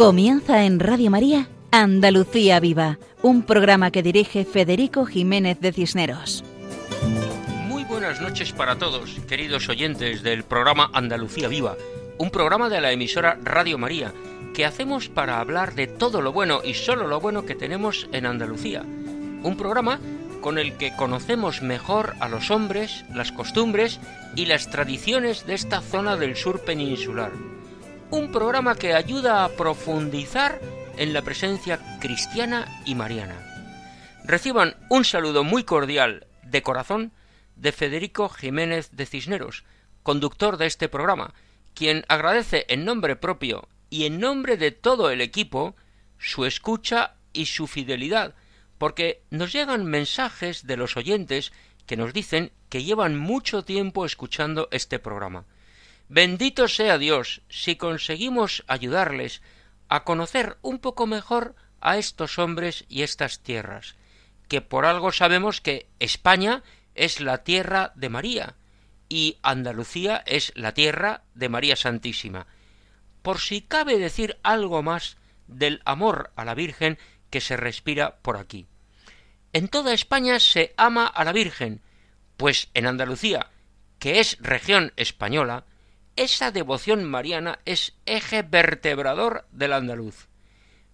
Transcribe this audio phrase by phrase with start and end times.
[0.00, 6.42] Comienza en Radio María Andalucía Viva, un programa que dirige Federico Jiménez de Cisneros.
[7.68, 11.76] Muy buenas noches para todos, queridos oyentes del programa Andalucía Viva,
[12.16, 14.14] un programa de la emisora Radio María
[14.54, 18.24] que hacemos para hablar de todo lo bueno y solo lo bueno que tenemos en
[18.24, 18.80] Andalucía.
[18.80, 20.00] Un programa
[20.40, 24.00] con el que conocemos mejor a los hombres, las costumbres
[24.34, 27.32] y las tradiciones de esta zona del sur peninsular.
[28.12, 30.60] Un programa que ayuda a profundizar
[30.96, 33.36] en la presencia cristiana y mariana.
[34.24, 37.12] Reciban un saludo muy cordial de corazón
[37.54, 39.64] de Federico Jiménez de Cisneros,
[40.02, 41.34] conductor de este programa,
[41.72, 45.76] quien agradece en nombre propio y en nombre de todo el equipo
[46.18, 48.34] su escucha y su fidelidad,
[48.78, 51.52] porque nos llegan mensajes de los oyentes
[51.86, 55.44] que nos dicen que llevan mucho tiempo escuchando este programa.
[56.12, 59.42] Bendito sea Dios si conseguimos ayudarles
[59.88, 63.94] a conocer un poco mejor a estos hombres y estas tierras,
[64.48, 66.64] que por algo sabemos que España
[66.96, 68.56] es la tierra de María
[69.08, 72.48] y Andalucía es la tierra de María Santísima.
[73.22, 76.98] Por si cabe decir algo más del amor a la Virgen
[77.30, 78.66] que se respira por aquí.
[79.52, 81.82] En toda España se ama a la Virgen,
[82.36, 83.50] pues en Andalucía,
[84.00, 85.66] que es región española,
[86.20, 90.28] esa devoción mariana es eje vertebrador del andaluz.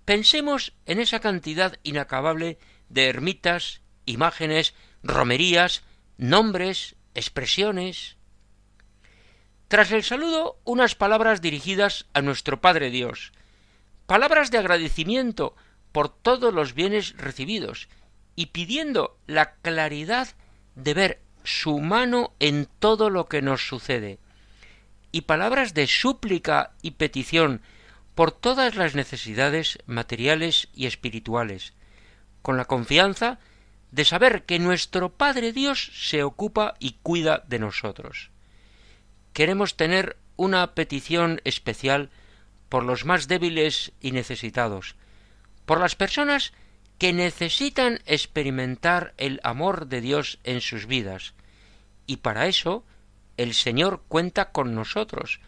[0.05, 5.83] Pensemos en esa cantidad inacabable de ermitas, imágenes, romerías,
[6.17, 8.19] nombres, expresiones.
[9.67, 13.33] Tras el saludo, unas palabras dirigidas a nuestro Padre Dios,
[14.07, 15.57] palabras de agradecimiento
[15.91, 17.89] por todos los bienes recibidos
[18.37, 20.29] y pidiendo la claridad
[20.77, 24.21] de ver su mano en todo lo que nos sucede,
[25.13, 27.63] y palabras de súplica y petición
[28.15, 31.75] por todas las necesidades materiales y espirituales,
[32.43, 33.39] con la confianza
[33.93, 38.31] de saber que nuestro Padre Dios se ocupa y cuida de nosotros.
[39.33, 42.11] Queremos tener una petición especial
[42.69, 44.97] por los más débiles y necesitados,
[45.65, 46.53] por las personas
[46.99, 51.35] que necesitan experimentar el amor de Dios en sus vidas,
[52.07, 52.85] y para eso
[53.37, 55.41] el Señor cuenta con nosotros,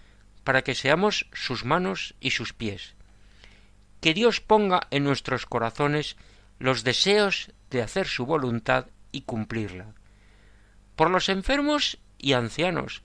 [0.44, 2.94] para que seamos sus manos y sus pies.
[4.00, 6.16] Que Dios ponga en nuestros corazones
[6.58, 9.94] los deseos de hacer su voluntad y cumplirla.
[10.96, 13.02] Por los enfermos y ancianos,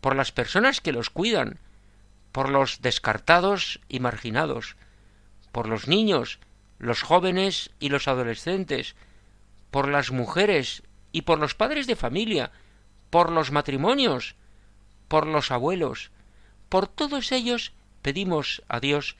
[0.00, 1.58] por las personas que los cuidan,
[2.32, 4.76] por los descartados y marginados,
[5.52, 6.38] por los niños
[6.82, 8.96] los jóvenes y los adolescentes,
[9.70, 10.82] por las mujeres
[11.12, 12.50] y por los padres de familia,
[13.12, 14.34] por los matrimonios,
[15.06, 16.10] por los abuelos,
[16.70, 19.18] por todos ellos pedimos a Dios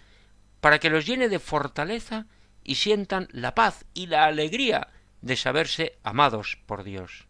[0.62, 2.25] para que los llene de fortaleza
[2.64, 4.88] y sientan la paz y la alegría
[5.20, 7.26] de saberse amados por Dios.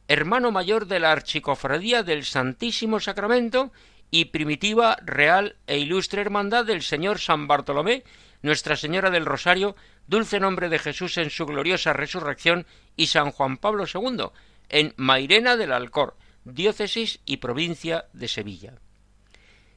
[0.09, 3.71] hermano mayor de la Archicofradía del Santísimo Sacramento
[4.11, 8.03] y primitiva, real e ilustre hermandad del Señor San Bartolomé,
[8.41, 9.77] Nuestra Señora del Rosario,
[10.07, 12.65] dulce nombre de Jesús en su gloriosa resurrección,
[12.97, 14.31] y San Juan Pablo II,
[14.67, 18.73] en Mairena del Alcor, diócesis y provincia de Sevilla.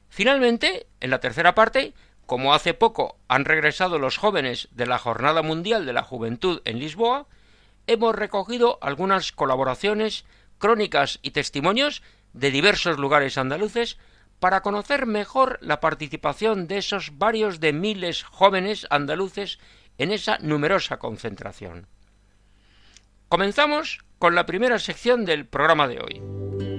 [0.09, 1.95] Finalmente, en la tercera parte,
[2.27, 6.79] como hace poco han regresado los jóvenes de la Jornada Mundial de la Juventud en
[6.79, 7.27] Lisboa,
[7.87, 10.25] hemos recogido algunas colaboraciones,
[10.59, 12.03] crónicas y testimonios
[12.33, 13.99] de diversos lugares andaluces
[14.41, 19.59] para conocer mejor la participación de esos varios de miles jóvenes andaluces
[19.97, 21.87] en esa numerosa concentración.
[23.29, 26.78] Comenzamos con la primera sección del programa de hoy.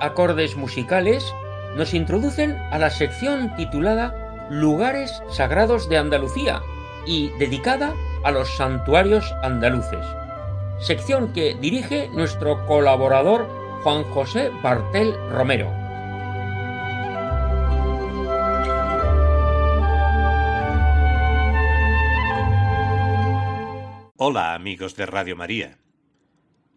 [0.00, 1.34] Acordes musicales
[1.76, 6.62] nos introducen a la sección titulada Lugares Sagrados de Andalucía
[7.06, 7.94] y dedicada
[8.24, 10.04] a los santuarios andaluces,
[10.80, 13.48] sección que dirige nuestro colaborador
[13.82, 15.70] Juan José Bartel Romero.
[24.18, 25.76] Hola amigos de Radio María.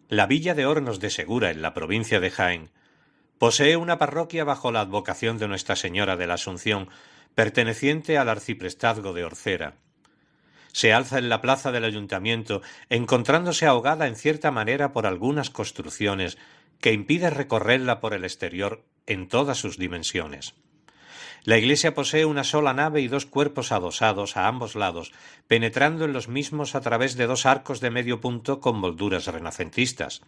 [0.08, 2.70] La villa de Hornos de Segura, en la provincia de Jaén,
[3.40, 6.90] posee una parroquia bajo la advocación de Nuestra Señora de la Asunción,
[7.34, 9.76] perteneciente al arciprestazgo de Orcera.
[10.72, 12.60] Se alza en la plaza del ayuntamiento,
[12.90, 16.36] encontrándose ahogada en cierta manera por algunas construcciones
[16.80, 20.52] que impide recorrerla por el exterior en todas sus dimensiones.
[21.44, 25.12] La iglesia posee una sola nave y dos cuerpos adosados a ambos lados,
[25.46, 30.20] penetrando en los mismos a través de dos arcos de medio punto con molduras renacentistas.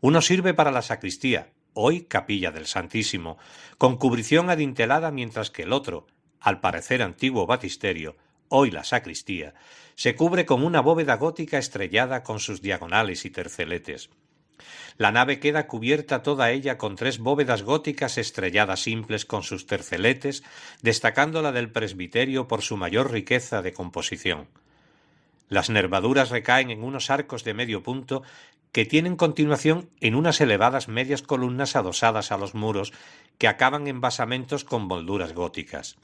[0.00, 3.36] Uno sirve para la sacristía, hoy capilla del Santísimo,
[3.76, 6.06] con cubrición adintelada, mientras que el otro,
[6.40, 8.16] al parecer antiguo batisterio,
[8.48, 9.54] hoy la sacristía,
[9.94, 14.08] se cubre con una bóveda gótica estrellada con sus diagonales y terceletes.
[14.96, 20.44] La nave queda cubierta toda ella con tres bóvedas góticas estrelladas simples con sus terceletes,
[20.80, 24.48] destacando la del presbiterio por su mayor riqueza de composición.
[25.48, 28.22] Las nervaduras recaen en unos arcos de medio punto
[28.72, 32.92] que tienen continuación en unas elevadas medias columnas adosadas a los muros
[33.38, 35.96] que acaban en basamentos con molduras góticas.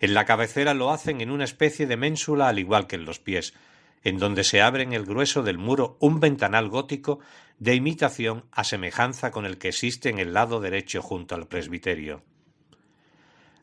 [0.00, 3.18] En la cabecera lo hacen en una especie de ménsula al igual que en los
[3.18, 3.54] pies,
[4.02, 7.20] en donde se abre en el grueso del muro un ventanal gótico
[7.58, 12.22] de imitación a semejanza con el que existe en el lado derecho junto al presbiterio.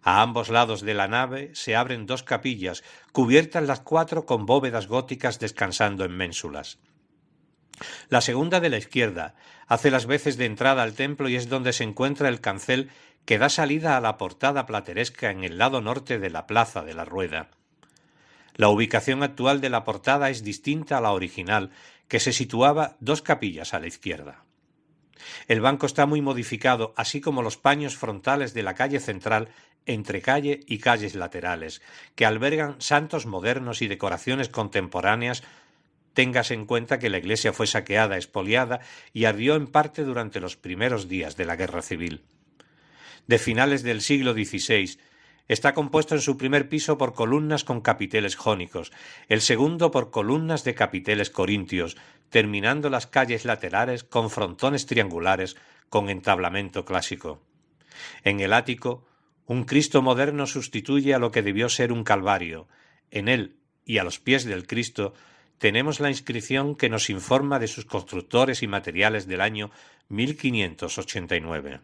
[0.08, 2.82] A ambos lados de la nave se abren dos capillas,
[3.12, 6.80] cubiertas las cuatro con bóvedas góticas descansando en ménsulas.
[8.08, 9.36] La segunda de la izquierda
[9.68, 12.90] hace las veces de entrada al templo y es donde se encuentra el cancel
[13.26, 16.94] que da salida a la portada plateresca en el lado norte de la plaza de
[16.94, 17.50] la Rueda.
[18.56, 21.72] La ubicación actual de la portada es distinta a la original,
[22.08, 24.47] que se situaba dos capillas a la izquierda.
[25.48, 29.50] El banco está muy modificado, así como los paños frontales de la calle central
[29.86, 31.82] entre calle y calles laterales,
[32.16, 35.44] que albergan santos modernos y decoraciones contemporáneas
[36.18, 38.80] Tengas en cuenta que la iglesia fue saqueada, expoliada
[39.14, 42.24] y ardió en parte durante los primeros días de la guerra civil.
[43.28, 44.98] De finales del siglo XVI
[45.48, 48.92] Está compuesto en su primer piso por columnas con capiteles jónicos,
[49.30, 51.96] el segundo por columnas de capiteles corintios,
[52.30, 55.56] terminando las calles laterales con frontones triangulares
[55.90, 57.42] con entablamento clásico.
[58.24, 59.06] En el ático,
[59.46, 62.68] un Cristo moderno sustituye a lo que debió ser un Calvario.
[63.12, 65.14] En él y a los pies del Cristo
[65.58, 69.72] tenemos la inscripción que nos informa de sus constructores y materiales del año
[70.10, 71.80] 1589.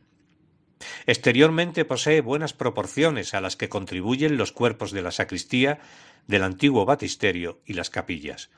[1.06, 5.80] Exteriormente posee buenas proporciones a las que contribuyen los cuerpos de la sacristía,
[6.28, 8.50] del antiguo batisterio y las capillas.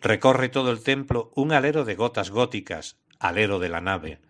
[0.00, 4.20] Recorre todo el templo un alero de gotas góticas, alero de la nave.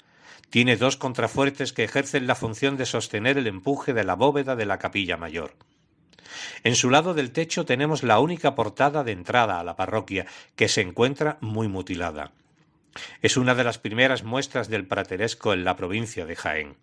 [0.51, 4.65] Tiene dos contrafuertes que ejercen la función de sostener el empuje de la bóveda de
[4.65, 5.55] la capilla mayor.
[6.65, 10.69] En su lado del techo tenemos la única portada de entrada a la parroquia, que
[10.69, 12.33] se encuentra muy mutilada.
[13.23, 16.77] Es una de las primeras muestras del prateresco en la provincia de Jaén.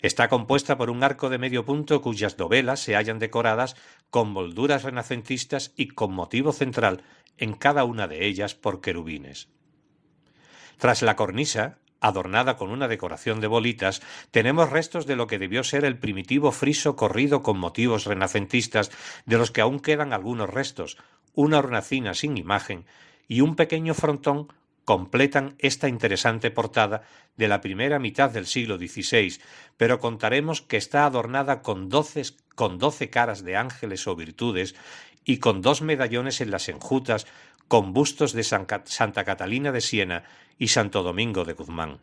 [0.00, 3.76] Está compuesta por un arco de medio punto cuyas dovelas se hallan decoradas
[4.10, 7.02] con molduras renacentistas y con motivo central
[7.36, 9.48] en cada una de ellas por querubines.
[10.78, 14.00] Tras la cornisa, adornada con una decoración de bolitas,
[14.30, 18.90] tenemos restos de lo que debió ser el primitivo friso corrido con motivos renacentistas,
[19.26, 20.96] de los que aún quedan algunos restos,
[21.34, 22.86] una hornacina sin imagen
[23.26, 24.48] y un pequeño frontón
[24.88, 27.02] completan esta interesante portada
[27.36, 29.38] de la primera mitad del siglo XVI,
[29.76, 32.22] pero contaremos que está adornada con doce,
[32.54, 34.74] con doce caras de ángeles o virtudes
[35.26, 37.26] y con dos medallones en las enjutas
[37.68, 40.24] con bustos de Santa Catalina de Siena
[40.56, 42.00] y Santo Domingo de Guzmán.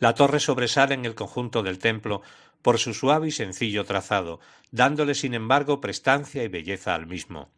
[0.00, 2.22] La torre sobresale en el conjunto del templo
[2.60, 4.40] por su suave y sencillo trazado,
[4.72, 7.52] dándole sin embargo prestancia y belleza al mismo.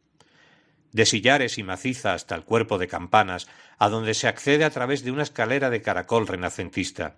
[0.92, 5.04] De sillares y maciza hasta el cuerpo de campanas, a donde se accede a través
[5.04, 7.16] de una escalera de caracol renacentista.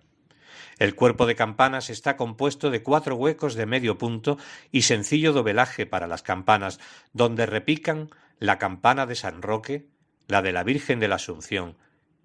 [0.78, 4.38] El cuerpo de campanas está compuesto de cuatro huecos de medio punto
[4.72, 6.80] y sencillo dobelaje para las campanas,
[7.12, 9.88] donde repican la campana de San Roque,
[10.26, 11.76] la de la Virgen de la Asunción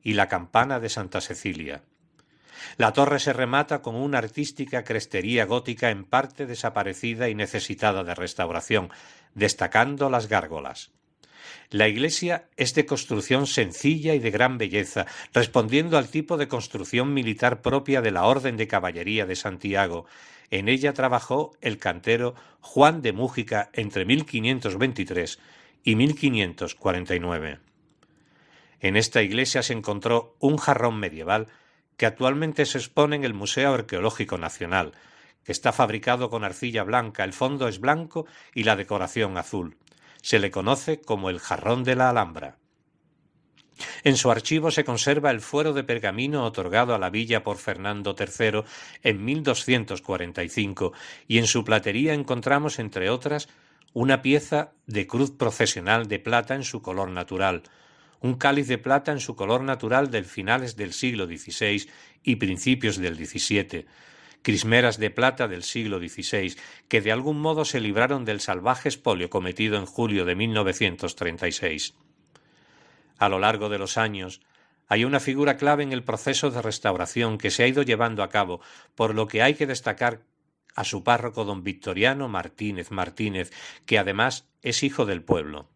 [0.01, 1.83] y la campana de Santa Cecilia.
[2.77, 8.15] La torre se remata con una artística crestería gótica en parte desaparecida y necesitada de
[8.15, 8.89] restauración,
[9.33, 10.91] destacando las gárgolas.
[11.69, 17.13] La iglesia es de construcción sencilla y de gran belleza, respondiendo al tipo de construcción
[17.13, 20.05] militar propia de la Orden de Caballería de Santiago.
[20.51, 25.39] En ella trabajó el cantero Juan de Mújica entre 1523
[25.83, 27.59] y 1549.
[28.79, 31.47] En esta iglesia se encontró un jarrón medieval
[31.97, 34.93] que actualmente se expone en el Museo Arqueológico Nacional,
[35.43, 39.77] que está fabricado con arcilla blanca, el fondo es blanco y la decoración azul.
[40.25, 42.57] Se le conoce como el jarrón de la Alhambra.
[44.03, 48.15] En su archivo se conserva el fuero de pergamino otorgado a la villa por Fernando
[48.17, 48.63] III
[49.03, 50.93] en 1245
[51.27, 53.49] y en su platería encontramos, entre otras,
[53.93, 57.61] una pieza de cruz procesional de plata en su color natural,
[58.19, 61.87] un cáliz de plata en su color natural del finales del siglo XVI
[62.23, 63.85] y principios del XVII,
[64.45, 66.55] crismeras de plata del siglo XVI,
[66.87, 71.95] que de algún modo se libraron del salvaje espolio cometido en julio de 1936.
[73.17, 74.41] A lo largo de los años,
[74.87, 78.29] hay una figura clave en el proceso de restauración que se ha ido llevando a
[78.29, 78.61] cabo,
[78.93, 80.21] por lo que hay que destacar
[80.75, 83.51] a su párroco don Victoriano Martínez Martínez,
[83.87, 85.69] que además es hijo del pueblo.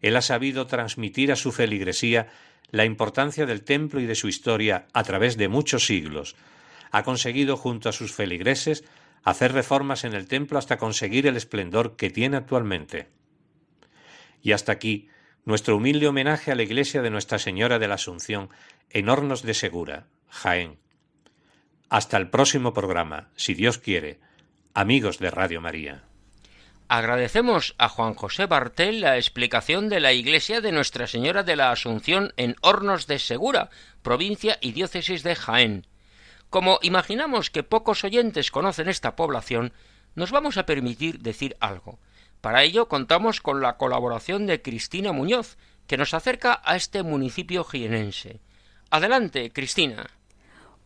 [0.00, 2.28] Él ha sabido transmitir a su feligresía
[2.70, 6.36] la importancia del templo y de su historia a través de muchos siglos.
[6.94, 8.84] Ha conseguido junto a sus feligreses
[9.24, 13.08] hacer reformas en el templo hasta conseguir el esplendor que tiene actualmente.
[14.42, 15.08] Y hasta aquí
[15.44, 18.48] nuestro humilde homenaje a la iglesia de Nuestra Señora de la Asunción
[18.90, 20.78] en Hornos de Segura, Jaén.
[21.88, 24.20] Hasta el próximo programa, si Dios quiere,
[24.72, 26.04] amigos de Radio María.
[26.86, 31.72] Agradecemos a Juan José Bartel la explicación de la iglesia de Nuestra Señora de la
[31.72, 33.70] Asunción en Hornos de Segura,
[34.02, 35.88] provincia y diócesis de Jaén.
[36.54, 39.72] Como imaginamos que pocos oyentes conocen esta población,
[40.14, 41.98] nos vamos a permitir decir algo.
[42.40, 45.58] Para ello contamos con la colaboración de Cristina Muñoz,
[45.88, 48.38] que nos acerca a este municipio jienense.
[48.88, 50.06] Adelante, Cristina.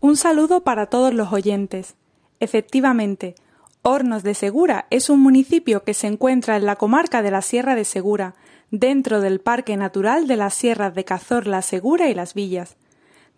[0.01, 1.97] Un saludo para todos los oyentes.
[2.41, 3.35] Efectivamente,
[3.83, 7.75] Hornos de Segura es un municipio que se encuentra en la comarca de la Sierra
[7.75, 8.37] de Segura,
[8.71, 12.79] dentro del Parque Natural de las Sierras de Cazorla, Segura y Las Villas.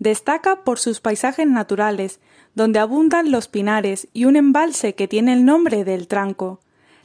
[0.01, 2.21] Destaca por sus paisajes naturales,
[2.55, 6.59] donde abundan los pinares y un embalse que tiene el nombre del Tranco.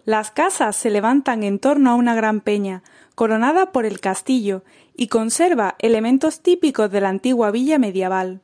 [0.06, 2.84] Las casas se levantan en torno a una gran peña,
[3.14, 4.64] coronada por el castillo,
[4.96, 8.40] y conserva elementos típicos de la antigua villa medieval.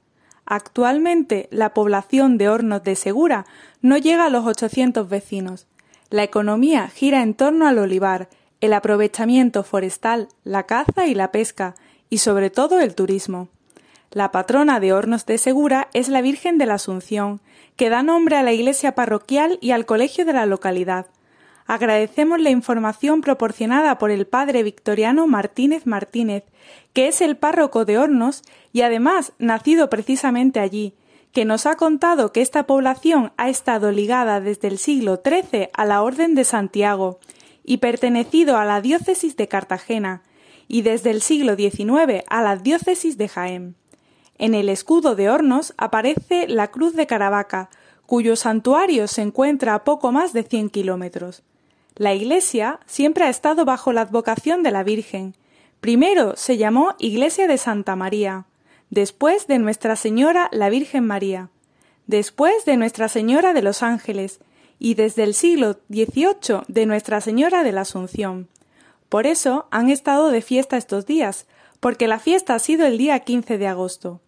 [0.46, 3.46] Actualmente la población de Hornos de Segura
[3.81, 5.67] no llega a los 800 vecinos.
[6.10, 8.27] La economía gira en torno al olivar,
[8.60, 11.75] el aprovechamiento forestal, la caza y la pesca,
[12.10, 13.48] y sobre todo el turismo.
[14.13, 17.39] La patrona de Hornos de Segura es la Virgen de la Asunción,
[17.77, 21.06] que da nombre a la iglesia parroquial y al colegio de la localidad.
[21.65, 26.44] Agradecemos la información proporcionada por el padre Victoriano Martínez Martínez,
[26.91, 28.41] que es el párroco de Hornos
[28.74, 30.94] y además nacido precisamente allí,
[31.32, 35.86] que nos ha contado que esta población ha estado ligada desde el siglo XIII a
[35.86, 37.22] la Orden de Santiago
[37.63, 40.22] y pertenecido a la diócesis de Cartagena,
[40.68, 43.80] y desde el siglo XIX a la diócesis de Jaén.
[44.41, 47.69] En el escudo de Hornos aparece la Cruz de Caravaca,
[48.07, 51.43] cuyo santuario se encuentra a poco más de cien kilómetros.
[51.95, 55.36] La iglesia siempre ha estado bajo la advocación de la Virgen.
[55.79, 58.48] Primero se llamó Iglesia de Santa María,
[58.89, 61.50] después de Nuestra Señora la Virgen María,
[62.07, 64.39] después de Nuestra Señora de los Ángeles
[64.79, 68.48] y desde el siglo XVIII de Nuestra Señora de la Asunción.
[69.07, 71.45] Por eso han estado de fiesta estos días,
[71.79, 74.19] porque la fiesta ha sido el día 15 de agosto.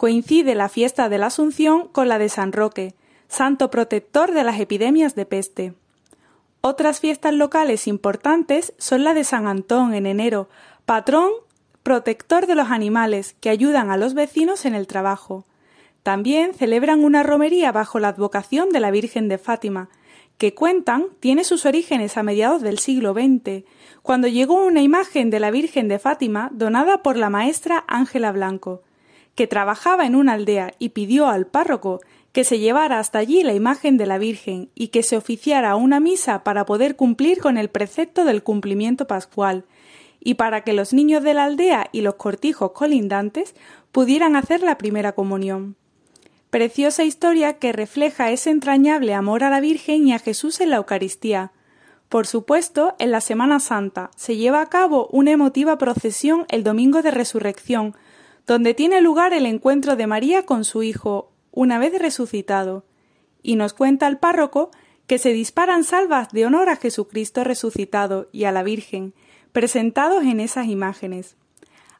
[0.00, 2.94] Coincide la fiesta de la Asunción con la de San Roque,
[3.28, 5.74] santo protector de las epidemias de peste.
[6.62, 10.48] Otras fiestas locales importantes son la de San Antón en enero,
[10.86, 11.28] patrón
[11.82, 15.44] protector de los animales que ayudan a los vecinos en el trabajo.
[16.02, 19.90] También celebran una romería bajo la advocación de la Virgen de Fátima,
[20.38, 23.64] que cuentan tiene sus orígenes a mediados del siglo XX,
[24.00, 28.80] cuando llegó una imagen de la Virgen de Fátima donada por la maestra Ángela Blanco,
[29.34, 32.00] que trabajaba en una aldea y pidió al párroco
[32.32, 36.00] que se llevara hasta allí la imagen de la Virgen y que se oficiara una
[36.00, 39.64] misa para poder cumplir con el precepto del cumplimiento pascual,
[40.20, 43.54] y para que los niños de la aldea y los cortijos colindantes
[43.90, 45.76] pudieran hacer la primera comunión.
[46.50, 50.76] Preciosa historia que refleja ese entrañable amor a la Virgen y a Jesús en la
[50.76, 51.52] Eucaristía.
[52.08, 57.02] Por supuesto, en la Semana Santa se lleva a cabo una emotiva procesión el Domingo
[57.02, 57.94] de Resurrección,
[58.50, 62.84] donde tiene lugar el encuentro de María con su Hijo, una vez resucitado.
[63.44, 64.72] Y nos cuenta el párroco
[65.06, 69.14] que se disparan salvas de honor a Jesucristo resucitado y a la Virgen,
[69.52, 71.36] presentados en esas imágenes.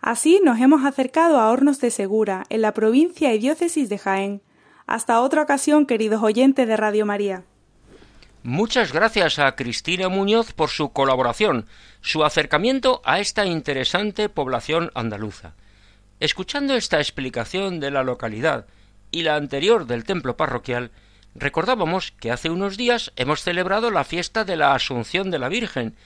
[0.01, 4.43] Así nos hemos acercado a Hornos de Segura, en la provincia y diócesis de Jaén.
[4.89, 7.45] Hasta otra ocasión, queridos oyentes de Radio María.
[8.43, 11.67] Muchas gracias a Cristina Muñoz por su colaboración,
[12.01, 15.55] su acercamiento a esta interesante población andaluza.
[16.21, 18.67] Escuchando esta explicación de la localidad
[19.11, 20.91] y la anterior del templo parroquial,
[21.35, 25.97] recordábamos que hace unos días hemos celebrado la fiesta de la Asunción de la Virgen,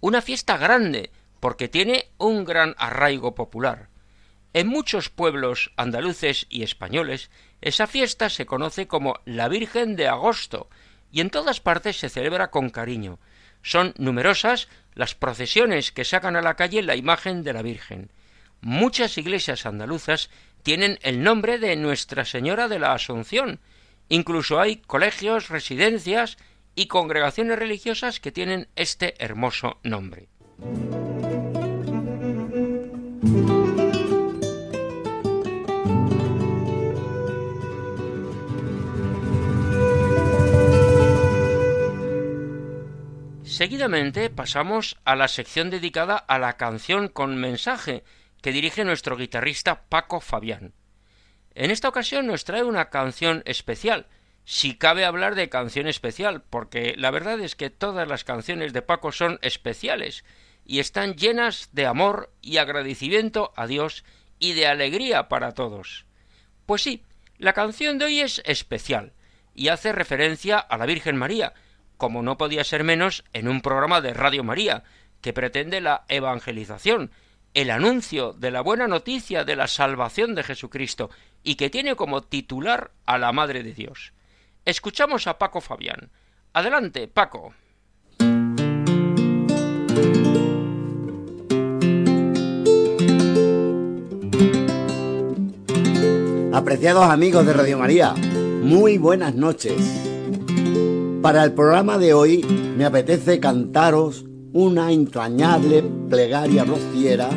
[0.00, 1.10] una fiesta grande,
[1.40, 3.88] porque tiene un gran arraigo popular.
[4.52, 7.30] En muchos pueblos andaluces y españoles,
[7.62, 10.68] esa fiesta se conoce como la Virgen de Agosto,
[11.10, 13.18] y en todas partes se celebra con cariño.
[13.62, 18.10] Son numerosas las procesiones que sacan a la calle la imagen de la Virgen.
[18.64, 20.30] Muchas iglesias andaluzas
[20.62, 23.58] tienen el nombre de Nuestra Señora de la Asunción.
[24.08, 26.38] Incluso hay colegios, residencias
[26.76, 30.28] y congregaciones religiosas que tienen este hermoso nombre.
[43.42, 48.04] Seguidamente pasamos a la sección dedicada a la canción con mensaje
[48.42, 50.74] que dirige nuestro guitarrista Paco Fabián.
[51.54, 54.06] En esta ocasión nos trae una canción especial,
[54.44, 58.82] si cabe hablar de canción especial, porque la verdad es que todas las canciones de
[58.82, 60.24] Paco son especiales
[60.64, 64.04] y están llenas de amor y agradecimiento a Dios
[64.38, 66.06] y de alegría para todos.
[66.66, 67.04] Pues sí,
[67.38, 69.12] la canción de hoy es especial
[69.54, 71.54] y hace referencia a la Virgen María,
[71.96, 74.82] como no podía ser menos en un programa de Radio María,
[75.20, 77.12] que pretende la evangelización,
[77.54, 81.10] el anuncio de la buena noticia de la salvación de Jesucristo
[81.42, 84.12] y que tiene como titular a la Madre de Dios.
[84.64, 86.10] Escuchamos a Paco Fabián.
[86.52, 87.54] Adelante, Paco.
[96.54, 99.74] Apreciados amigos de Radio María, muy buenas noches.
[101.22, 107.30] Para el programa de hoy me apetece cantaros una entrañable plegaria rociera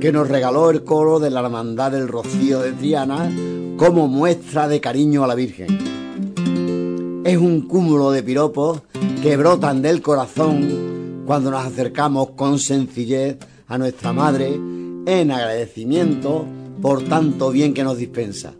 [0.00, 3.30] que nos regaló el coro de la Hermandad del Rocío de Triana
[3.76, 5.98] como muestra de cariño a la Virgen
[7.28, 8.80] es un cúmulo de piropos
[9.22, 16.46] que brotan del corazón cuando nos acercamos con sencillez a nuestra Madre en agradecimiento
[16.80, 18.54] por tanto bien que nos dispensa.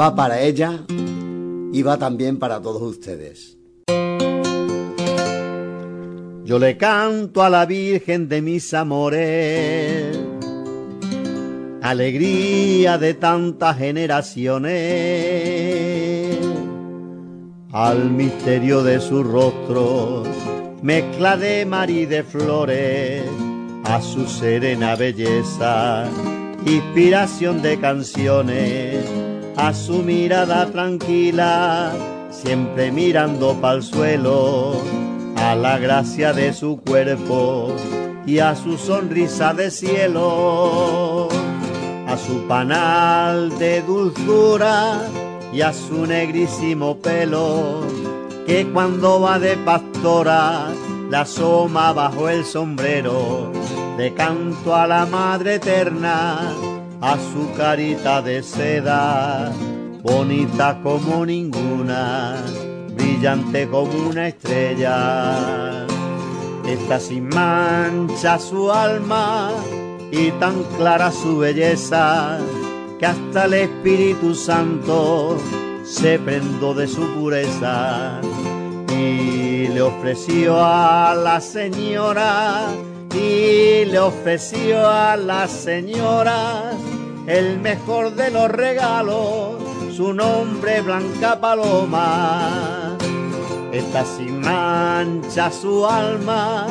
[0.00, 0.84] Va para ella
[1.72, 3.57] y va también para todos ustedes.
[6.48, 10.18] Yo le canto a la Virgen de mis amores,
[11.82, 16.38] alegría de tantas generaciones.
[17.70, 20.22] Al misterio de su rostro,
[20.80, 23.24] mezcla de mar y de flores,
[23.84, 26.06] a su serena belleza,
[26.64, 29.04] inspiración de canciones,
[29.54, 31.92] a su mirada tranquila,
[32.30, 35.07] siempre mirando pa'l suelo,
[35.40, 37.74] a la gracia de su cuerpo
[38.26, 41.28] y a su sonrisa de cielo,
[42.06, 45.02] a su panal de dulzura
[45.52, 47.80] y a su negrísimo pelo,
[48.46, 50.68] que cuando va de pastora
[51.10, 53.50] la asoma bajo el sombrero,
[53.96, 56.52] de canto a la Madre Eterna,
[57.00, 59.52] a su carita de seda,
[60.02, 62.44] bonita como ninguna,
[62.98, 65.86] brillante como una estrella.
[66.66, 69.52] Está sin mancha su alma
[70.10, 72.38] y tan clara su belleza
[72.98, 75.38] que hasta el Espíritu Santo
[75.84, 78.20] se prendó de su pureza
[78.92, 82.66] y le ofreció a la señora
[83.14, 86.72] y le ofreció a la señora
[87.26, 89.56] el mejor de los regalos,
[89.94, 92.87] su nombre Blanca Paloma.
[93.78, 96.66] Está sin mancha su alma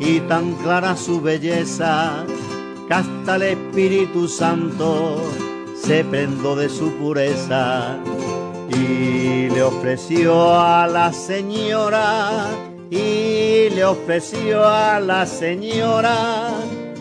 [0.00, 2.24] y tan clara su belleza
[2.88, 5.22] que hasta el Espíritu Santo
[5.80, 7.96] se prendó de su pureza
[8.68, 12.48] y le ofreció a la señora
[12.90, 16.50] y le ofreció a la señora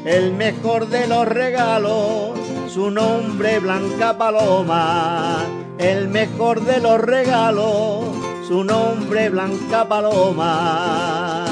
[0.06, 5.44] el mejor de los regalos, su nombre Blanca Paloma,
[5.80, 11.46] el mejor de los regalos, su nombre Blanca Paloma.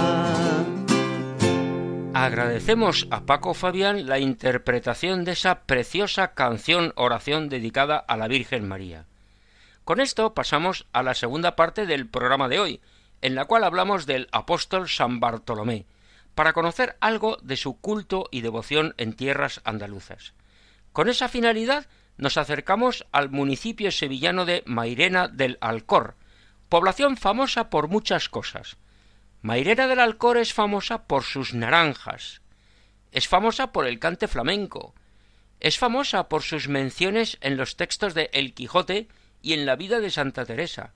[2.16, 8.68] Agradecemos a Paco Fabián la interpretación de esa preciosa canción oración dedicada a la Virgen
[8.68, 9.06] María.
[9.86, 12.82] Con esto pasamos a la segunda parte del programa de hoy,
[13.22, 15.86] en la cual hablamos del apóstol San Bartolomé,
[16.34, 20.34] para conocer algo de su culto y devoción en tierras andaluzas.
[20.94, 21.86] Con esa finalidad
[22.18, 26.16] nos acercamos al municipio sevillano de Mairena del Alcor,
[26.70, 28.78] población famosa por muchas cosas,
[29.42, 32.42] Mairena del Alcor es famosa por sus naranjas,
[33.12, 34.94] es famosa por el cante flamenco,
[35.60, 39.08] es famosa por sus menciones en los textos de El Quijote
[39.42, 40.94] y en la vida de Santa Teresa.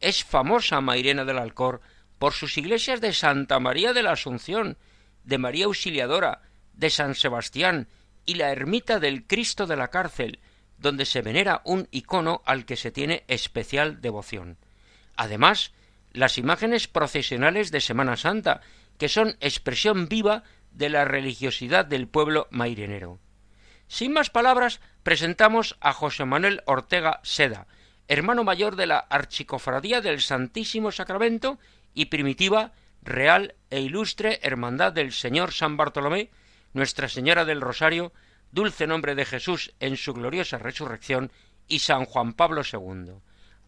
[0.00, 1.80] Es famosa Mairena del Alcor
[2.18, 4.76] por sus iglesias de Santa María de la Asunción,
[5.24, 6.42] de María Auxiliadora,
[6.74, 7.88] de San Sebastián
[8.24, 10.40] y la ermita del Cristo de la Cárcel,
[10.78, 14.58] donde se venera un icono al que se tiene especial devoción.
[15.16, 15.72] Además,
[16.12, 18.60] las imágenes procesionales de Semana Santa,
[18.98, 23.18] que son expresión viva de la religiosidad del pueblo mairenero.
[23.88, 27.66] Sin más palabras, presentamos a José Manuel Ortega Seda,
[28.08, 31.58] hermano mayor de la Archicofradía del Santísimo Sacramento
[31.94, 36.30] y primitiva, real e ilustre Hermandad del Señor San Bartolomé,
[36.72, 38.12] Nuestra Señora del Rosario,
[38.52, 41.30] dulce nombre de Jesús en su gloriosa resurrección
[41.68, 43.12] y San Juan Pablo II.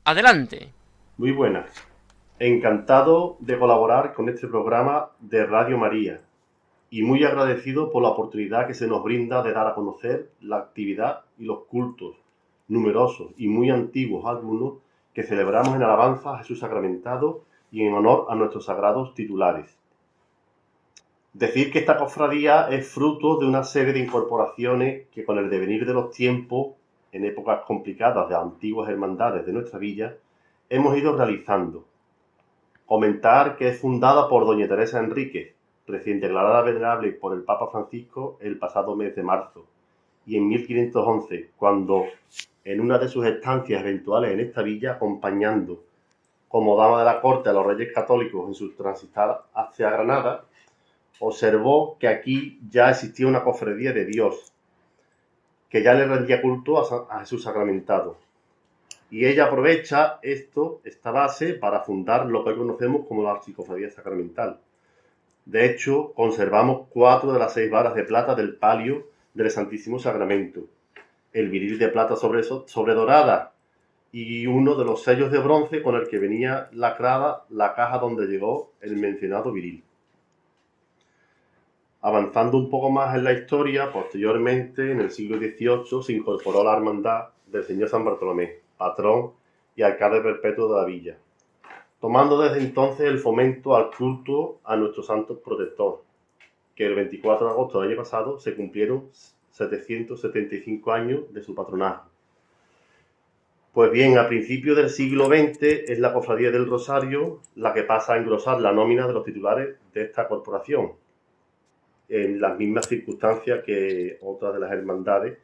[0.04, 0.72] Adelante.
[1.18, 1.68] Muy buenas.
[2.38, 6.20] Encantado de colaborar con este programa de Radio María
[6.90, 10.58] y muy agradecido por la oportunidad que se nos brinda de dar a conocer la
[10.58, 12.14] actividad y los cultos
[12.68, 14.74] numerosos y muy antiguos algunos
[15.12, 17.40] que celebramos en alabanza a Jesús sacramentado
[17.72, 19.76] y en honor a nuestros sagrados titulares.
[21.32, 25.84] Decir que esta cofradía es fruto de una serie de incorporaciones que con el devenir
[25.84, 26.76] de los tiempos,
[27.10, 30.14] en épocas complicadas de antiguas hermandades de nuestra villa,
[30.70, 31.86] hemos ido realizando.
[32.84, 35.54] Comentar que es fundada por doña Teresa Enríquez,
[35.86, 39.64] recién declarada venerable por el Papa Francisco el pasado mes de marzo,
[40.26, 42.04] y en 1511, cuando
[42.64, 45.82] en una de sus estancias eventuales en esta villa, acompañando
[46.48, 50.44] como dama de la corte a los reyes católicos en su transitar hacia Granada,
[51.20, 54.52] observó que aquí ya existía una cofradía de Dios,
[55.68, 56.78] que ya le rendía culto
[57.10, 58.16] a Jesús sacramentado,
[59.10, 63.90] y ella aprovecha esto, esta base, para fundar lo que hoy conocemos como la psicofobia
[63.90, 64.60] sacramental.
[65.46, 70.66] De hecho, conservamos cuatro de las seis varas de plata del palio del Santísimo Sacramento,
[71.32, 73.54] el viril de plata sobre, sobre dorada
[74.12, 78.26] y uno de los sellos de bronce con el que venía lacrada la caja donde
[78.26, 79.84] llegó el mencionado viril.
[82.00, 86.76] Avanzando un poco más en la historia, posteriormente, en el siglo XVIII, se incorporó la
[86.76, 89.32] hermandad del Señor San Bartolomé, patrón
[89.76, 91.18] y alcalde perpetuo de la villa,
[92.00, 96.02] tomando desde entonces el fomento al culto a nuestro santo protector,
[96.74, 99.10] que el 24 de agosto del año pasado se cumplieron
[99.50, 102.08] 775 años de su patronaje.
[103.72, 108.14] Pues bien, a principios del siglo XX es la Cofradía del Rosario la que pasa
[108.14, 110.92] a engrosar la nómina de los titulares de esta corporación,
[112.08, 115.38] en las mismas circunstancias que otras de las hermandades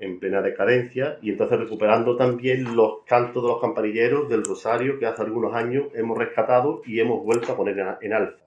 [0.00, 5.06] en plena decadencia y entonces recuperando también los cantos de los campanilleros del Rosario que
[5.06, 8.42] hace algunos años hemos rescatado y hemos vuelto a poner en alza.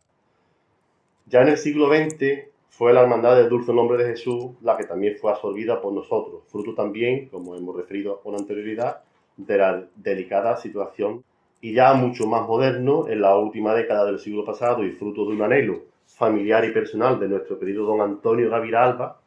[1.27, 4.85] Ya en el siglo XX fue la Hermandad del Dulce Nombre de Jesús la que
[4.85, 9.03] también fue absorbida por nosotros, fruto también, como hemos referido con anterioridad,
[9.37, 11.23] de la delicada situación
[11.61, 15.35] y ya mucho más moderno en la última década del siglo pasado y fruto de
[15.35, 19.21] un anhelo familiar y personal de nuestro querido don Antonio Gaviralba, Alba,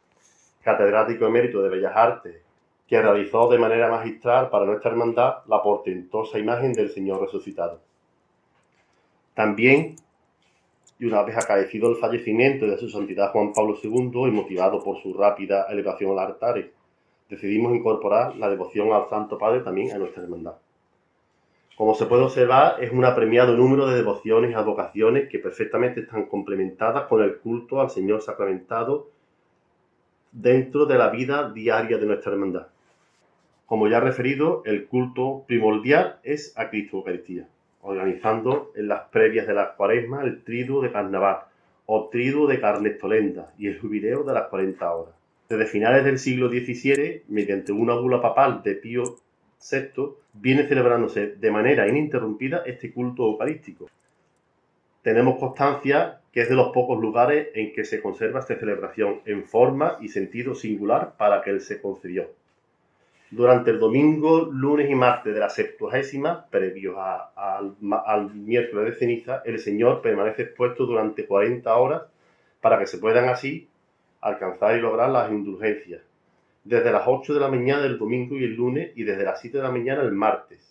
[0.67, 2.41] catedrático emérito de Bellas Artes,
[2.85, 7.79] que realizó de manera magistral para nuestra hermandad la portentosa imagen del Señor resucitado.
[9.33, 9.95] También,
[10.99, 15.01] y una vez acaecido el fallecimiento de su santidad Juan Pablo II y motivado por
[15.01, 16.61] su rápida elevación al altar,
[17.29, 20.55] decidimos incorporar la devoción al Santo Padre también a nuestra hermandad.
[21.77, 26.25] Como se puede observar, es un apremiado número de devociones y advocaciones que perfectamente están
[26.25, 29.15] complementadas con el culto al Señor sacramentado
[30.41, 32.67] dentro de la vida diaria de nuestra hermandad.
[33.65, 37.47] Como ya referido, el culto primordial es a Cristo Eucaristía,
[37.81, 41.39] organizando en las previas de la cuaresma el triduo de carnaval
[41.87, 45.15] o triduo de carnestolenda y el jubileo de las 40 horas.
[45.49, 49.03] Desde finales del siglo XVII, mediante una bula papal de Pío
[49.59, 53.89] VI, viene celebrándose de manera ininterrumpida este culto eucarístico.
[55.01, 59.43] Tenemos constancia que es de los pocos lugares en que se conserva esta celebración en
[59.43, 62.29] forma y sentido singular para que él se concedió.
[63.31, 69.57] Durante el domingo, lunes y martes de la septuagésima, previos al miércoles de ceniza, el
[69.57, 72.03] Señor permanece expuesto durante 40 horas
[72.61, 73.67] para que se puedan así
[74.21, 76.03] alcanzar y lograr las indulgencias.
[76.63, 79.57] Desde las 8 de la mañana del domingo y el lunes y desde las 7
[79.57, 80.66] de la mañana el martes.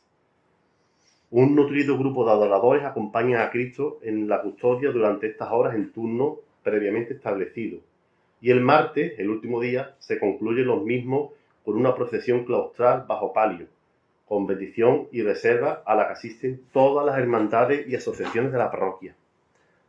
[1.31, 5.91] Un nutrido grupo de adoradores acompaña a Cristo en la custodia durante estas horas en
[5.91, 7.81] turno previamente establecido.
[8.41, 11.33] Y el martes, el último día, se concluye los mismos
[11.65, 13.67] por una procesión claustral bajo palio,
[14.25, 18.71] con bendición y reserva a la que asisten todas las hermandades y asociaciones de la
[18.71, 19.17] parroquia.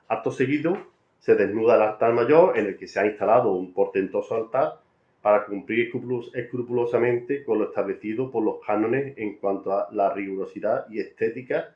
[0.07, 0.75] Acto seguido,
[1.19, 4.79] se desnuda el altar mayor en el que se ha instalado un portentoso altar
[5.27, 5.91] para cumplir
[6.35, 11.75] escrupulosamente con lo establecido por los cánones en cuanto a la rigurosidad y estética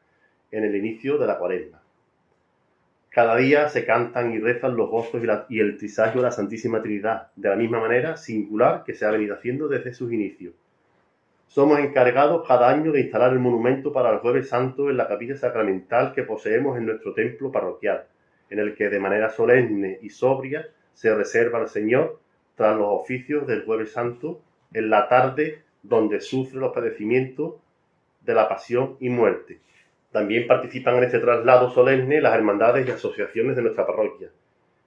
[0.52, 1.82] en el inicio de la cuaresma.
[3.10, 7.28] Cada día se cantan y rezan los gozos y, el trisajo de la Santísima Trinidad,
[7.36, 10.54] de la misma manera singular que se ha venido haciendo desde sus inicios.
[11.48, 15.36] Somos encargados cada año de instalar el monumento para el Jueves Santo en la capilla
[15.36, 18.06] sacramental que poseemos en nuestro templo parroquial,
[18.50, 22.22] en el que de manera solemne y sobria se reserva al Señor
[22.70, 24.42] los oficios del Jueves Santo
[24.74, 27.56] en la tarde donde sufre los padecimientos
[28.22, 29.60] de la pasión y muerte.
[30.12, 34.30] También participan en este traslado solemne las hermandades y asociaciones de nuestra parroquia,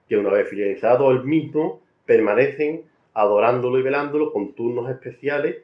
[0.07, 2.83] que una vez finalizado el mismo, permanecen
[3.13, 5.57] adorándolo y velándolo con turnos especiales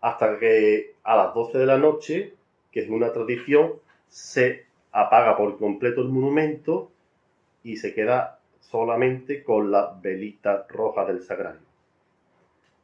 [0.00, 2.34] hasta que a las 12 de la noche,
[2.72, 3.74] que es una tradición,
[4.08, 6.90] se apaga por completo el monumento
[7.62, 8.35] y se queda
[8.70, 11.60] solamente con la velita roja del sagrario.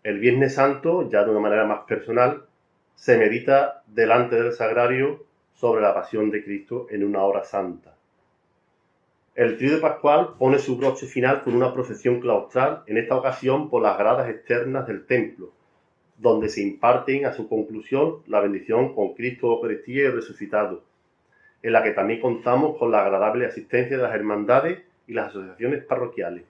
[0.03, 2.45] El Viernes Santo, ya de una manera más personal,
[2.95, 7.95] se medita delante del sagrario sobre la pasión de Cristo en una hora santa.
[9.35, 13.83] El trío Pascual pone su broche final con una procesión claustral, en esta ocasión por
[13.83, 15.53] las gradas externas del templo,
[16.19, 20.83] donde se imparten a su conclusión la bendición con Cristo Eucaristía y resucitado,
[21.63, 25.85] en la que también contamos con la agradable asistencia de las hermandades y las asociaciones
[25.85, 26.45] parroquiales.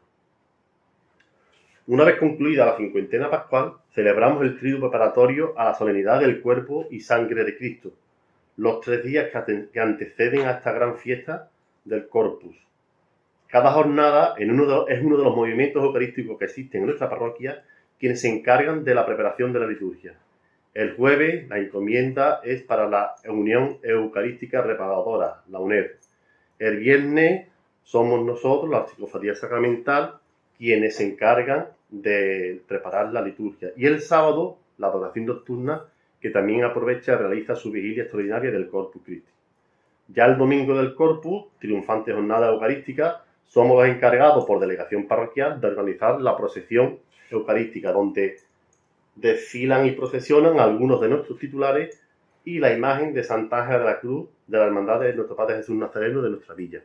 [1.86, 6.86] Una vez concluida la cincuentena pascual, celebramos el trío preparatorio a la solemnidad del cuerpo
[6.90, 7.92] y sangre de Cristo,
[8.56, 9.30] los tres días
[9.72, 11.50] que anteceden a esta gran fiesta
[11.84, 12.56] del Corpus.
[13.48, 17.64] Cada jornada es uno de los movimientos eucarísticos que existen en nuestra parroquia
[17.98, 20.14] quienes se encargan de la preparación de la liturgia.
[20.74, 25.90] El jueves la encomienda es para la Unión Eucarística Reparadora, la UNED.
[26.58, 27.48] El viernes
[27.84, 30.14] somos nosotros, la Psicofadía Sacramental,
[30.56, 33.72] quienes se encargan de preparar la liturgia.
[33.76, 35.84] Y el sábado, la adoración nocturna,
[36.20, 39.30] que también aprovecha y realiza su vigilia extraordinaria del Corpus Christi.
[40.08, 45.66] Ya el domingo del Corpus, triunfante jornada eucarística, somos los encargados por delegación parroquial de
[45.66, 46.98] organizar la procesión
[47.30, 48.36] eucarística, donde
[49.14, 52.00] desfilan y procesionan algunos de nuestros titulares
[52.44, 55.56] y la imagen de Santa Ángela de la Cruz de la Hermandad de nuestro Padre
[55.56, 56.82] Jesús Nazareno de nuestra villa.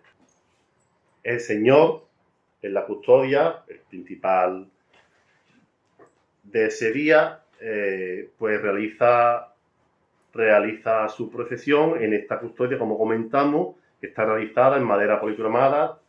[1.27, 2.05] El Señor,
[2.61, 4.65] en la custodia, el principal
[6.43, 9.53] de ese día, eh, pues realiza,
[10.33, 15.99] realiza su procesión en esta custodia, como comentamos, que está realizada en madera policromada,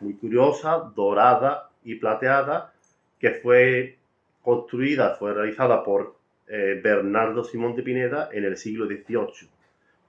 [0.00, 2.72] muy curiosa, dorada y plateada,
[3.20, 3.96] que fue
[4.42, 6.16] construida, fue realizada por
[6.48, 9.48] eh, Bernardo Simón de Pineda en el siglo XVIII,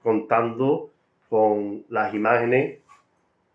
[0.02, 0.90] contando
[1.28, 2.80] con las imágenes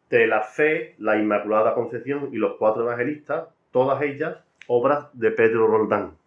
[0.09, 5.67] de la fe, la Inmaculada Concepción y los cuatro evangelistas, todas ellas obras de Pedro
[5.67, 6.17] Roldán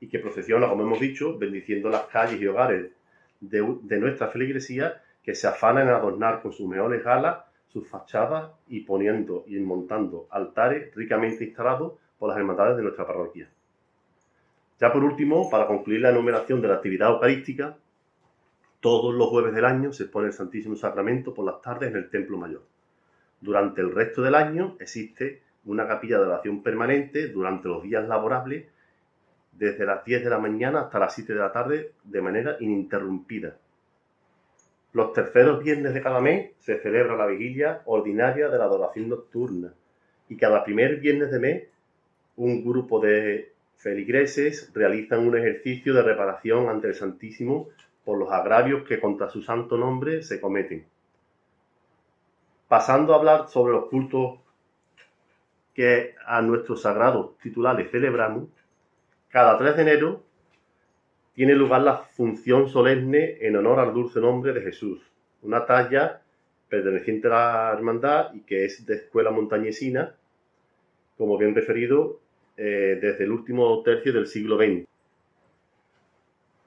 [0.00, 2.90] y que procesiona, como hemos dicho, bendiciendo las calles y hogares
[3.40, 8.80] de, nuestra feligresía que se afanan en adornar con sus mejores galas sus fachadas y
[8.80, 13.48] poniendo y montando altares ricamente instalados por las hermandades de nuestra parroquia.
[14.80, 17.76] Ya por último, para concluir la enumeración de la actividad eucarística,
[18.80, 22.10] todos los jueves del año se expone el Santísimo Sacramento por las tardes en el
[22.10, 22.62] Templo Mayor.
[23.40, 28.66] Durante el resto del año existe una capilla de oración permanente durante los días laborables
[29.52, 33.56] desde las 10 de la mañana hasta las 7 de la tarde de manera ininterrumpida.
[34.92, 39.72] Los terceros viernes de cada mes se celebra la vigilia ordinaria de la adoración nocturna
[40.28, 41.64] y cada primer viernes de mes
[42.36, 47.68] un grupo de feligreses realizan un ejercicio de reparación ante el Santísimo
[48.04, 50.84] por los agravios que contra su santo nombre se cometen.
[52.70, 54.38] Pasando a hablar sobre los cultos
[55.74, 58.48] que a nuestros sagrados titulares celebramos,
[59.28, 60.22] cada 3 de enero
[61.34, 65.02] tiene lugar la función solemne en honor al dulce nombre de Jesús,
[65.42, 66.22] una talla
[66.68, 70.14] perteneciente a la hermandad y que es de escuela montañesina,
[71.18, 72.20] como bien referido,
[72.56, 74.86] eh, desde el último tercio del siglo XX.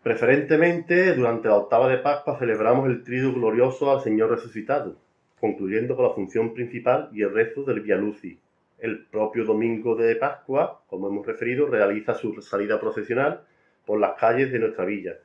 [0.04, 4.98] Preferentemente, durante la octava de Pascua celebramos el trido glorioso al Señor resucitado,
[5.44, 8.40] concluyendo con la función principal y el rezo del Via Lucis.
[8.80, 13.42] El propio domingo de Pascua, como hemos referido, realiza su salida procesional
[13.86, 15.16] por las calles de nuestra villa.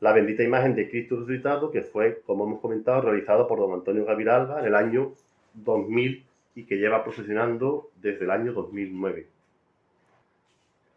[0.00, 4.04] La bendita imagen de Cristo resucitado, que fue, como hemos comentado, realizada por don Antonio
[4.04, 5.14] Gaviralba en el año
[5.54, 9.26] 2000 y que lleva procesionando desde el año 2009.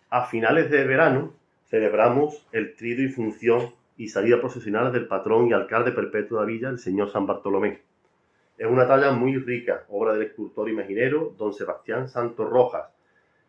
[0.09, 1.31] A finales de verano
[1.69, 6.51] celebramos el trido y función y salida procesional del patrón y alcalde perpetuo de la
[6.51, 7.87] villa, el señor San Bartolomé.
[8.59, 12.89] Es una talla muy rica, obra del escultor imaginero don Sebastián Santos Rojas,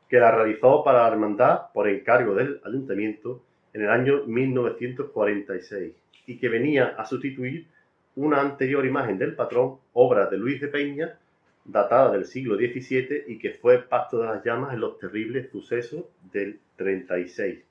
[0.09, 3.43] que la realizó para la hermandad por encargo del ayuntamiento
[3.73, 5.93] en el año 1946
[6.27, 7.67] y que venía a sustituir
[8.15, 11.19] una anterior imagen del patrón, obra de Luis de Peña,
[11.65, 16.05] datada del siglo XVII y que fue pasto de las llamas en los terribles sucesos
[16.33, 17.65] del 36.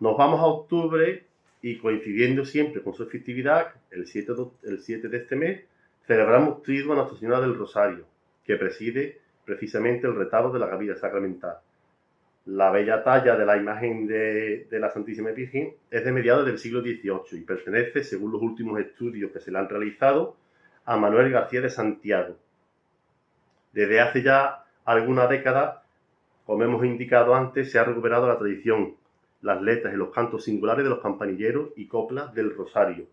[0.00, 1.24] Nos vamos a octubre
[1.62, 5.62] y coincidiendo siempre con su festividad, el 7 de, el 7 de este mes,
[6.06, 8.06] celebramos triduo a Nuestra Señora del Rosario,
[8.44, 11.58] que preside precisamente el retablo de la capilla sacramental.
[12.46, 16.80] La bella talla de la imagen de, la Santísima Virgen es de mediados del siglo
[16.80, 20.36] XVIII y pertenece, según los últimos estudios que se le han realizado,
[20.84, 22.36] a Manuel García de Santiago.
[23.72, 25.80] Desde hace ya algunas décadas,
[26.44, 28.94] como hemos indicado antes, se ha recuperado la tradición,
[29.42, 33.06] las letras y los cantos singulares de los campanilleros y coplas del Rosario,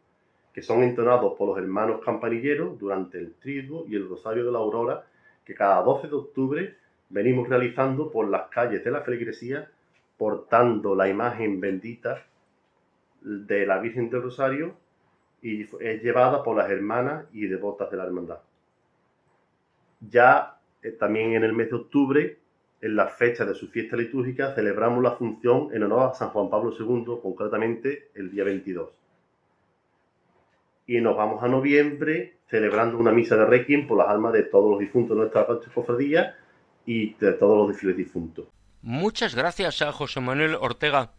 [0.54, 4.60] que son entonados por los hermanos campanilleros durante el triduo y el Rosario de la
[4.60, 5.04] Aurora
[5.44, 6.76] que cada 12 de octubre
[7.10, 9.70] venimos realizando por las calles de la feligresía,
[10.18, 12.24] portando la imagen bendita
[13.22, 14.76] de la Virgen del Rosario
[15.42, 18.40] y es llevada por las hermanas y devotas de la hermandad.
[20.10, 22.38] Ya eh, también en el mes de octubre,
[22.80, 26.50] en la fecha de su fiesta litúrgica, celebramos la función en honor a San Juan
[26.50, 29.03] Pablo II, concretamente el día 22
[30.86, 34.70] y nos vamos a noviembre celebrando una misa de requiem por las almas de todos
[34.72, 36.36] los difuntos de nuestra cofradía
[36.86, 38.48] y de todos los desfiles difuntos.
[38.82, 41.12] Muchas gracias a José Manuel Ortega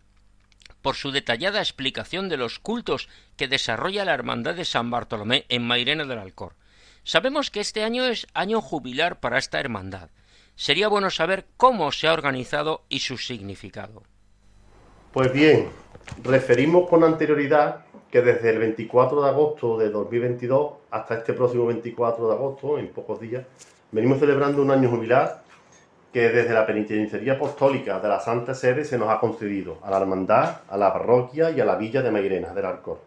[0.82, 5.66] por su detallada explicación de los cultos que desarrolla la Hermandad de San Bartolomé en
[5.66, 6.52] Mairena del Alcor.
[7.04, 10.10] Sabemos que este año es año jubilar para esta hermandad.
[10.56, 14.02] Sería bueno saber cómo se ha organizado y su significado.
[15.12, 15.70] Pues bien,
[16.22, 22.28] referimos con anterioridad que desde el 24 de agosto de 2022 hasta este próximo 24
[22.28, 23.44] de agosto, en pocos días,
[23.90, 25.42] venimos celebrando un año jubilar
[26.12, 29.96] que desde la Penitenciaría Apostólica de la Santa Sede se nos ha concedido a la
[29.96, 33.00] Hermandad, a la Parroquia y a la Villa de Mairena del Arcor.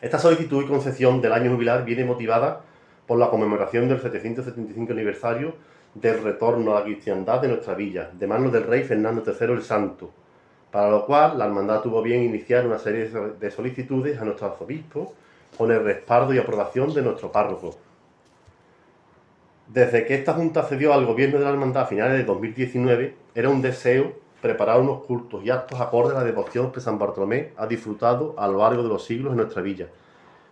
[0.00, 2.62] Esta solicitud y concesión del año jubilar viene motivada
[3.06, 5.54] por la conmemoración del 775 aniversario
[5.94, 9.62] del retorno a la cristiandad de nuestra villa, de manos del rey Fernando III el
[9.62, 10.10] Santo,
[10.70, 15.14] para lo cual la hermandad tuvo bien iniciar una serie de solicitudes a nuestro arzobispo
[15.56, 17.74] con el respaldo y aprobación de nuestro párroco.
[19.66, 23.48] Desde que esta junta cedió al gobierno de la hermandad a finales de 2019, era
[23.48, 27.66] un deseo preparar unos cultos y actos acordes a la devoción que San Bartolomé ha
[27.66, 29.88] disfrutado a lo largo de los siglos en nuestra villa,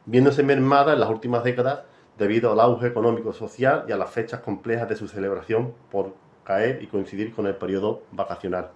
[0.04, 1.80] viéndose mermada en las últimas décadas
[2.18, 6.82] debido al auge económico social y a las fechas complejas de su celebración por caer
[6.82, 8.70] y coincidir con el periodo vacacional.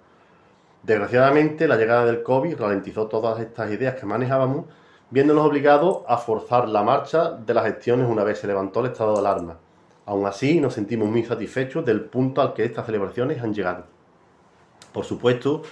[0.83, 4.65] Desgraciadamente, la llegada del COVID ralentizó todas estas ideas que manejábamos,
[5.11, 9.13] viéndonos obligados a forzar la marcha de las gestiones una vez se levantó el estado
[9.13, 9.59] de alarma.
[10.07, 13.85] Aún así, nos sentimos muy satisfechos del punto al que estas celebraciones han llegado.
[14.93, 15.63] Por supuesto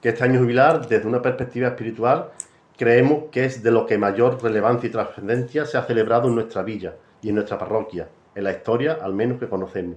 [0.00, 2.30] que este año jubilar, desde una perspectiva espiritual,
[2.76, 6.62] creemos que es de lo que mayor relevancia y trascendencia se ha celebrado en nuestra
[6.62, 9.96] villa y en nuestra parroquia, en la historia al menos que conocemos.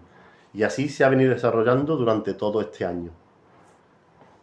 [0.53, 3.11] Y así se ha venido desarrollando durante todo este año.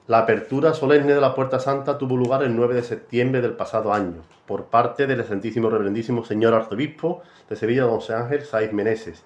[0.06, 3.90] La apertura solemne de la Puerta Santa tuvo lugar el 9 de septiembre del pasado
[3.90, 9.24] año, por parte del excelentísimo reverendísimo señor arzobispo de Sevilla, don Ángel Saiz Meneses.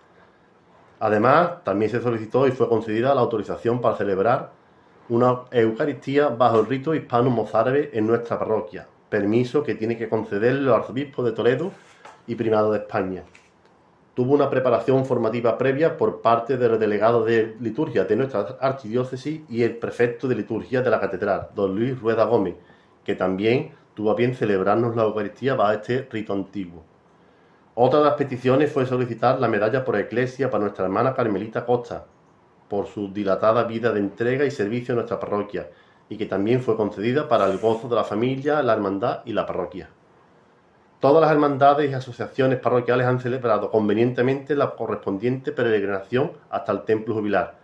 [1.01, 4.53] Además, también se solicitó y fue concedida la autorización para celebrar
[5.09, 10.73] una Eucaristía bajo el rito hispano-mozárabe en nuestra parroquia, permiso que tiene que conceder el
[10.73, 11.73] arzobispo de Toledo
[12.29, 13.25] y primado de España
[14.19, 19.63] tuvo una preparación formativa previa por parte del delegado de liturgia de nuestra archidiócesis y
[19.63, 22.57] el prefecto de liturgia de la catedral, don Luis Rueda Gómez,
[23.05, 26.83] que también tuvo a bien celebrarnos la Eucaristía bajo este rito antiguo.
[27.77, 32.07] Otra de las peticiones fue solicitar la medalla por Eclesia para nuestra hermana Carmelita Costa,
[32.69, 35.69] por su dilatada vida de entrega y servicio a nuestra parroquia,
[36.09, 39.47] y que también fue concedida para el gozo de la familia, la hermandad y la
[39.47, 39.91] parroquia.
[41.01, 47.15] Todas las hermandades y asociaciones parroquiales han celebrado convenientemente la correspondiente peregrinación hasta el templo
[47.15, 47.55] jubilar,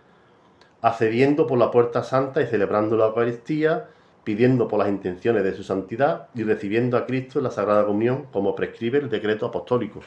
[0.81, 3.87] accediendo por la puerta santa y celebrando la Eucaristía,
[4.23, 8.27] pidiendo por las intenciones de su santidad y recibiendo a Cristo en la Sagrada Comunión
[8.31, 9.99] como prescribe el decreto apostólico.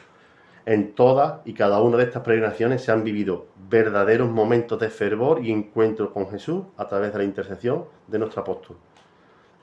[0.65, 5.45] En todas y cada una de estas peregrinaciones se han vivido verdaderos momentos de fervor
[5.45, 8.77] y encuentro con Jesús a través de la intercesión de nuestro apóstol.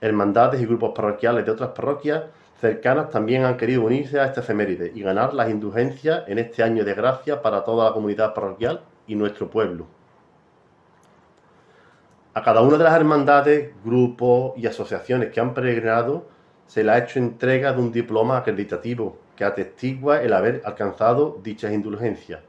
[0.01, 2.23] Hermandades y grupos parroquiales de otras parroquias
[2.61, 6.85] cercanas también han querido unirse a esta efeméride y ganar las indulgencias en este año
[6.85, 9.87] de gracia para toda la comunidad parroquial y nuestro pueblo.
[12.35, 16.27] A cada una de las hermandades, grupos y asociaciones que han peregrinado
[16.67, 21.73] se le ha hecho entrega de un diploma acreditativo que atestigua el haber alcanzado dichas
[21.73, 22.41] indulgencias.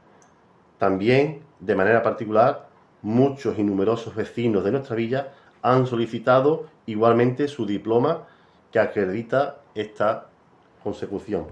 [0.78, 2.68] También, de manera particular,
[3.02, 5.32] muchos y numerosos vecinos de nuestra villa
[5.62, 8.26] han solicitado igualmente su diploma
[8.72, 10.26] que acredita esta
[10.82, 11.46] consecución.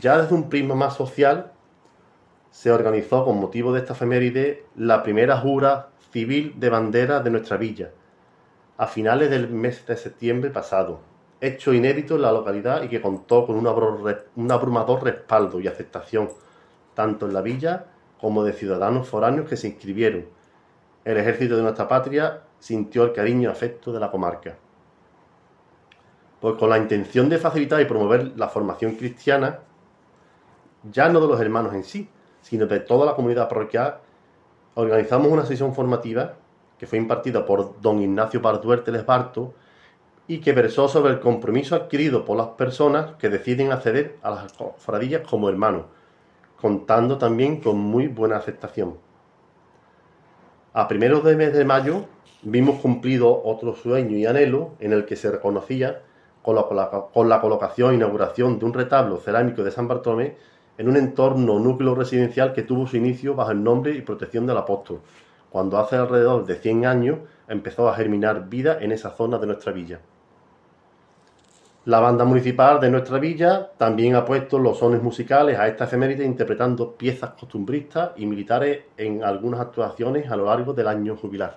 [0.00, 1.52] Ya desde un prisma más social,
[2.50, 7.56] se organizó con motivo de esta efeméride la primera jura civil de bandera de nuestra
[7.56, 7.90] villa,
[8.76, 11.00] a finales del mes de septiembre pasado,
[11.40, 16.30] hecho inédito en la localidad y que contó con un abrumador respaldo y aceptación,
[16.94, 17.86] tanto en la villa
[18.20, 20.26] como de ciudadanos foráneos que se inscribieron.
[21.04, 24.56] El ejército de nuestra patria sintió el cariño y afecto de la comarca.
[26.44, 29.60] Pues con la intención de facilitar y promover la formación cristiana,
[30.92, 32.06] ya no de los hermanos en sí,
[32.42, 34.00] sino de toda la comunidad parroquial,
[34.74, 36.34] organizamos una sesión formativa
[36.76, 39.54] que fue impartida por don Ignacio Parduerte Lesbarto
[40.26, 44.52] y que versó sobre el compromiso adquirido por las personas que deciden acceder a las
[44.52, 45.86] cofradillas como hermanos,
[46.60, 48.98] contando también con muy buena aceptación.
[50.74, 52.04] A primeros de mes de mayo
[52.42, 56.02] vimos cumplido otro sueño y anhelo en el que se reconocía
[56.44, 60.36] con la, colocación e inauguración de un retablo cerámico de San Bartolomé
[60.76, 64.58] en un entorno núcleo residencial que tuvo su inicio bajo el nombre y protección del
[64.58, 65.00] apóstol,
[65.48, 67.18] cuando hace alrededor de 100 años
[67.48, 70.00] empezó a germinar vida en esa zona de nuestra villa.
[71.86, 76.26] La banda municipal de nuestra villa también ha puesto los sones musicales a esta efeméride
[76.26, 81.56] interpretando piezas costumbristas y militares en algunas actuaciones a lo largo del año jubilar.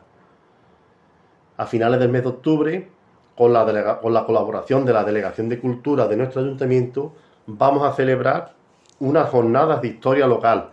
[1.57, 2.96] A finales del mes de octubre,
[3.37, 7.13] con la, con la colaboración de la Delegación de Cultura de nuestro ayuntamiento,
[7.45, 8.53] vamos a celebrar
[8.99, 10.71] unas jornadas de historia local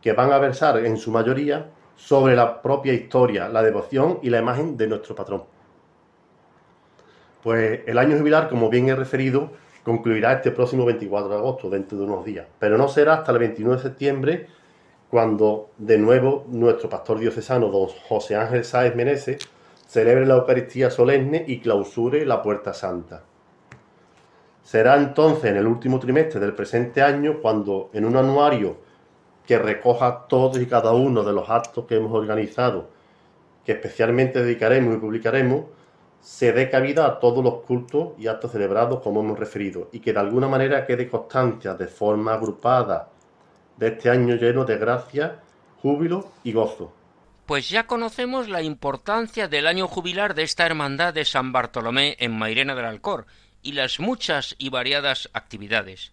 [0.00, 4.38] que van a versar en su mayoría sobre la propia historia, la devoción y la
[4.38, 5.44] imagen de nuestro patrón.
[7.42, 9.50] Pues el año jubilar, como bien he referido,
[9.84, 13.38] concluirá este próximo 24 de agosto, dentro de unos días, pero no será hasta el
[13.38, 14.46] 29 de septiembre
[15.10, 19.38] cuando de nuevo nuestro pastor diocesano, don José Ángel Sáez Meneses,
[19.90, 23.24] celebre la Eucaristía solemne y clausure la Puerta Santa.
[24.62, 28.76] Será entonces en el último trimestre del presente año cuando en un anuario
[29.44, 32.86] que recoja todos y cada uno de los actos que hemos organizado,
[33.64, 35.64] que especialmente dedicaremos y publicaremos,
[36.20, 40.12] se dé cabida a todos los cultos y actos celebrados como hemos referido y que
[40.12, 43.08] de alguna manera quede constancia de forma agrupada
[43.76, 45.40] de este año lleno de gracia,
[45.82, 46.99] júbilo y gozo.
[47.50, 52.30] Pues ya conocemos la importancia del año jubilar de esta hermandad de San Bartolomé en
[52.30, 53.26] Mairena del Alcor
[53.60, 56.12] y las muchas y variadas actividades.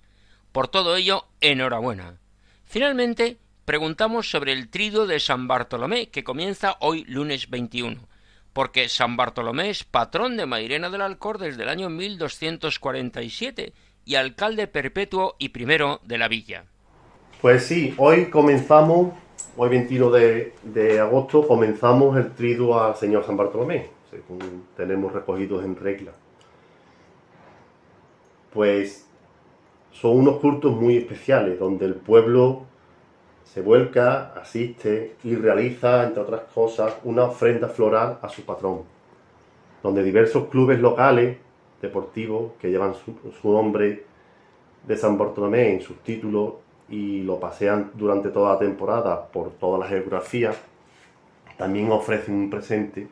[0.52, 2.18] Por todo ello, enhorabuena.
[2.66, 8.08] Finalmente, preguntamos sobre el trido de San Bartolomé, que comienza hoy lunes 21,
[8.52, 13.74] porque San Bartolomé es patrón de Mairena del Alcor desde el año 1247
[14.06, 16.66] y alcalde perpetuo y primero de la villa.
[17.42, 19.14] Pues sí, hoy comenzamos,
[19.60, 25.76] hoy 21 de, agosto, comenzamos el trido al Señor San Bartolomé, según tenemos recogidos en
[25.76, 26.12] regla.
[28.54, 29.08] Pues
[29.92, 32.66] son unos cultos muy especiales donde el pueblo
[33.44, 38.84] se vuelca, asiste y realiza, entre otras cosas, una ofrenda floral a su patrón,
[39.82, 41.38] donde diversos clubes locales
[41.82, 44.04] deportivos que llevan su, nombre
[44.86, 46.54] de San Bartolomé en sus títulos
[46.90, 50.54] y lo pasean durante toda la temporada por toda la geografía,
[51.58, 53.08] también ofrecen un presente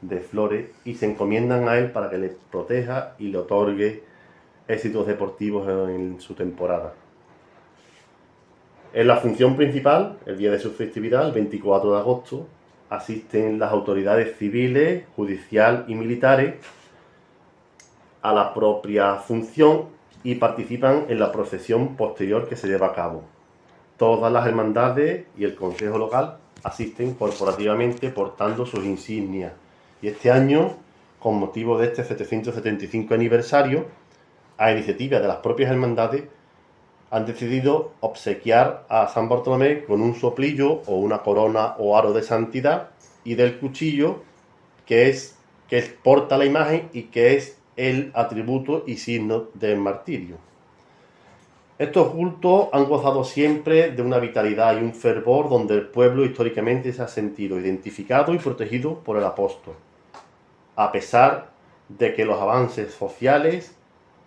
[0.00, 4.02] de flores y se encomiendan a él para que les proteja y le otorgue
[4.66, 6.94] éxitos deportivos en su temporada.
[8.92, 12.46] En la función principal, el día de su festividad, el 24 de agosto,
[12.88, 16.54] asisten las autoridades civiles, judicial y militares
[18.22, 23.22] a la propia función y participan en la procesión posterior que se lleva a cabo.
[23.96, 29.52] Todas las hermandades y el Consejo Local asisten corporativamente portando sus insignias.
[30.02, 30.76] Y este año,
[31.18, 33.86] con motivo de este 775 aniversario,
[34.56, 36.24] a iniciativa de las propias hermandades,
[37.10, 42.22] han decidido obsequiar a San Bartolomé con un soplillo o una corona o aro de
[42.22, 42.90] santidad
[43.24, 44.22] y del cuchillo
[44.86, 45.36] que es
[45.68, 50.36] que porta la imagen y que es el atributo y signo del martirio.
[51.78, 56.92] Estos cultos han gozado siempre de una vitalidad y un fervor donde el pueblo históricamente
[56.92, 59.76] se ha sentido identificado y protegido por el apóstol,
[60.76, 61.50] a pesar
[61.88, 63.74] de que los avances sociales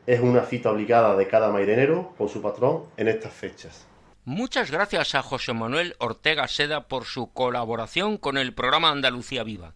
[0.07, 3.85] es una cita obligada de cada mairenero con su patrón en estas fechas.
[4.25, 9.73] Muchas gracias a José Manuel Ortega Seda por su colaboración con el programa Andalucía Viva.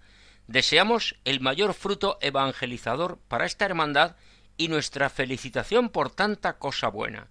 [0.48, 4.16] Deseamos el mayor fruto evangelizador para esta hermandad
[4.58, 7.28] y nuestra felicitación por tanta cosa buena.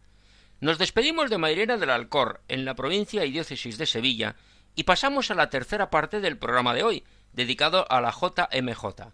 [0.61, 4.37] Nos despedimos de Mairena del Alcor, en la provincia y diócesis de Sevilla,
[4.75, 9.13] y pasamos a la tercera parte del programa de hoy, dedicado a la JMJ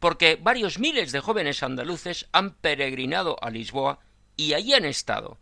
[0.00, 4.00] porque varios miles de jóvenes andaluces han peregrinado a Lisboa
[4.36, 5.38] y allí han estado.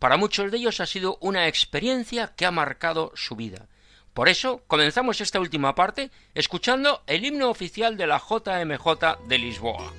[0.00, 3.68] Para muchos de ellos ha sido una experiencia que ha marcado su vida.
[4.20, 9.94] Por eso comenzamos esta última parte escuchando el himno oficial de la JMJ de Lisboa.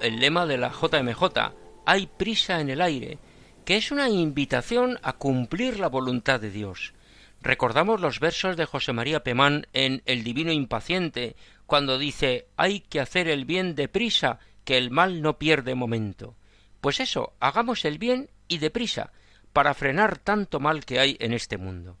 [0.00, 1.22] El lema de la JMJ,
[1.86, 3.18] Hay prisa en el aire,
[3.64, 6.92] que es una invitación a cumplir la voluntad de Dios.
[7.40, 13.00] Recordamos los versos de José María Pemán en El Divino Impaciente, cuando dice Hay que
[13.00, 16.34] hacer el bien deprisa, que el mal no pierde momento.
[16.80, 19.12] Pues eso, hagamos el bien y deprisa,
[19.54, 21.96] para frenar tanto mal que hay en este mundo.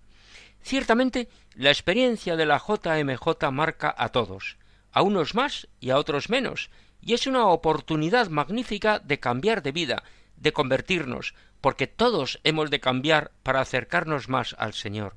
[0.62, 4.58] Ciertamente, la experiencia de la JMJ marca a todos,
[4.92, 6.70] a unos más y a otros menos,
[7.02, 10.04] y es una oportunidad magnífica de cambiar de vida,
[10.36, 15.16] de convertirnos, porque todos hemos de cambiar para acercarnos más al Señor.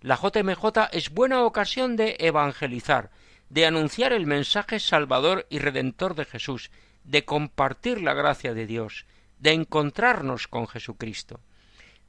[0.00, 3.10] La JMJ es buena ocasión de evangelizar,
[3.50, 6.70] de anunciar el mensaje salvador y redentor de Jesús,
[7.04, 9.06] de compartir la gracia de Dios,
[9.38, 11.40] de encontrarnos con Jesucristo.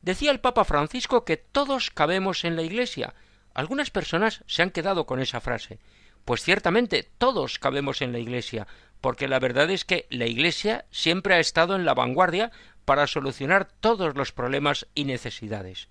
[0.01, 3.13] Decía el Papa Francisco que todos cabemos en la Iglesia.
[3.53, 5.79] Algunas personas se han quedado con esa frase.
[6.25, 8.67] Pues ciertamente todos cabemos en la Iglesia,
[9.03, 12.53] porque la verdad es que la Iglesia siempre ha estado en la vanguardia
[12.85, 15.89] para solucionar todos los problemas y necesidades.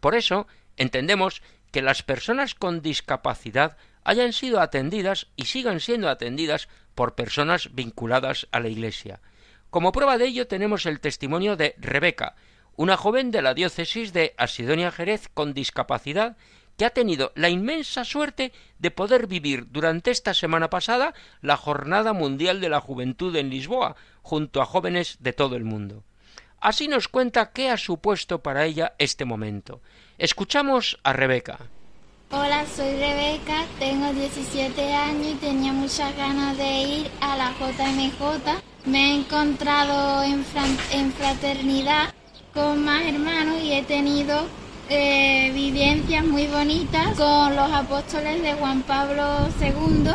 [0.00, 1.40] Por eso entendemos
[1.70, 8.48] que las personas con discapacidad hayan sido atendidas y sigan siendo atendidas por personas vinculadas
[8.50, 9.20] a la Iglesia.
[9.70, 12.34] Como prueba de ello tenemos el testimonio de Rebeca,
[12.74, 16.36] una joven de la diócesis de Asidonia Jerez con discapacidad
[16.78, 21.12] que ha tenido la inmensa suerte de poder vivir durante esta semana pasada
[21.42, 26.04] la Jornada Mundial de la Juventud en Lisboa, junto a jóvenes de todo el mundo.
[26.60, 29.80] Así nos cuenta qué ha supuesto para ella este momento.
[30.18, 31.58] Escuchamos a Rebeca.
[32.30, 38.62] Hola, soy Rebeca, tengo 17 años y tenía muchas ganas de ir a la JMJ.
[38.86, 40.44] Me he encontrado en,
[40.92, 42.14] en fraternidad
[42.54, 44.46] con más hermanos y he tenido
[44.88, 50.10] eh, vivencias muy bonitas con los apóstoles de Juan Pablo II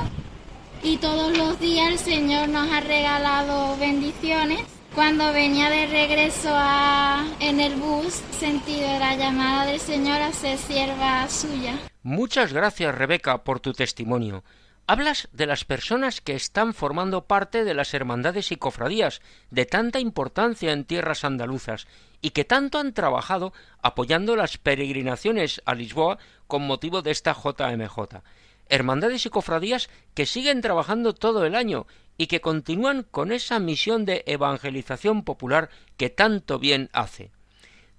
[0.84, 4.60] y todos los días el Señor nos ha regalado bendiciones.
[4.96, 10.58] Cuando venía de regreso a- en el bus, sentido la llamada del Señor a ser
[10.60, 11.80] sierva suya.
[12.04, 14.44] Muchas gracias, Rebeca, por tu testimonio.
[14.86, 20.02] Hablas de las personas que están formando parte de las hermandades y cofradías de tanta
[20.02, 21.88] importancia en tierras andaluzas
[22.22, 26.18] y que tanto han trabajado apoyando las peregrinaciones a Lisboa
[26.48, 28.24] con motivo de esta JMJ.
[28.68, 34.04] Hermandades y cofradías que siguen trabajando todo el año y que continúan con esa misión
[34.04, 37.32] de evangelización popular que tanto bien hace.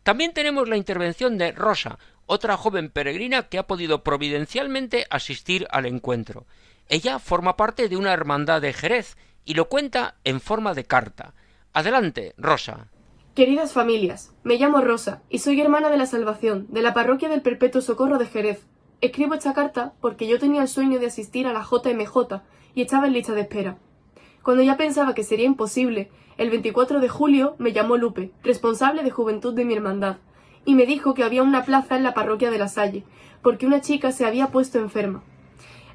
[0.03, 5.87] También tenemos la intervención de Rosa, otra joven peregrina que ha podido providencialmente asistir al
[5.87, 6.47] encuentro.
[6.89, 11.35] Ella forma parte de una hermandad de Jerez y lo cuenta en forma de carta.
[11.73, 12.89] Adelante, Rosa.
[13.35, 17.43] Queridas familias, me llamo Rosa y soy hermana de la Salvación, de la parroquia del
[17.43, 18.65] Perpetuo Socorro de Jerez.
[19.01, 22.43] Escribo esta carta porque yo tenía el sueño de asistir a la JMJ
[22.75, 23.77] y estaba en lista de espera.
[24.43, 29.11] Cuando ya pensaba que sería imposible, el 24 de julio me llamó Lupe, responsable de
[29.11, 30.19] juventud de mi hermandad,
[30.65, 33.05] y me dijo que había una plaza en la parroquia de la Salle,
[33.43, 35.23] porque una chica se había puesto enferma.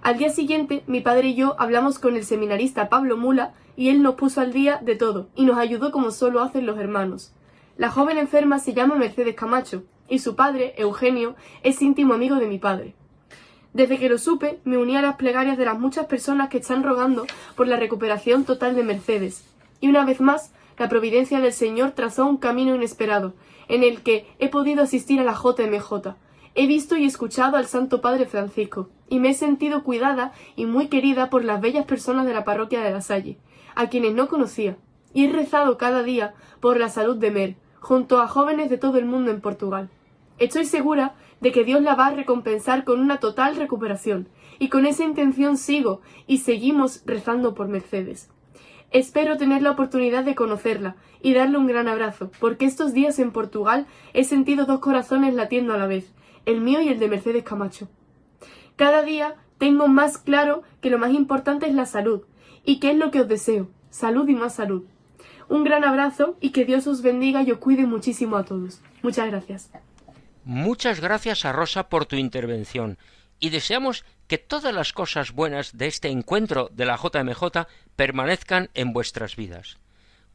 [0.01, 4.01] Al día siguiente, mi padre y yo hablamos con el seminarista Pablo Mula y él
[4.01, 7.33] nos puso al día de todo y nos ayudó como solo hacen los hermanos.
[7.75, 12.47] La joven enferma se llama Mercedes Camacho y su padre, Eugenio, es íntimo amigo de
[12.47, 12.95] mi padre.
[13.73, 16.83] Desde que lo supe, me uní a las plegarias de las muchas personas que están
[16.83, 19.43] rogando por la recuperación total de Mercedes.
[19.81, 23.33] Y una vez más, la providencia del Señor trazó un camino inesperado,
[23.67, 26.15] en el que he podido asistir a la JMJ.
[26.61, 30.89] He visto y escuchado al Santo Padre Francisco, y me he sentido cuidada y muy
[30.89, 33.37] querida por las bellas personas de la parroquia de la Salle,
[33.75, 34.75] a quienes no conocía,
[35.13, 38.97] y he rezado cada día por la salud de Mer, junto a jóvenes de todo
[38.97, 39.89] el mundo en Portugal.
[40.37, 44.27] Estoy segura de que Dios la va a recompensar con una total recuperación,
[44.59, 48.29] y con esa intención sigo y seguimos rezando por Mercedes.
[48.91, 53.31] Espero tener la oportunidad de conocerla y darle un gran abrazo, porque estos días en
[53.31, 56.11] Portugal he sentido dos corazones latiendo a la vez,
[56.45, 57.87] el mío y el de Mercedes Camacho.
[58.75, 62.23] Cada día tengo más claro que lo más importante es la salud,
[62.63, 64.83] y que es lo que os deseo, salud y más salud.
[65.47, 68.81] Un gran abrazo y que Dios os bendiga y os cuide muchísimo a todos.
[69.01, 69.71] Muchas gracias.
[70.43, 72.97] Muchas gracias a Rosa por tu intervención
[73.39, 78.93] y deseamos que todas las cosas buenas de este encuentro de la JMJ permanezcan en
[78.93, 79.77] vuestras vidas.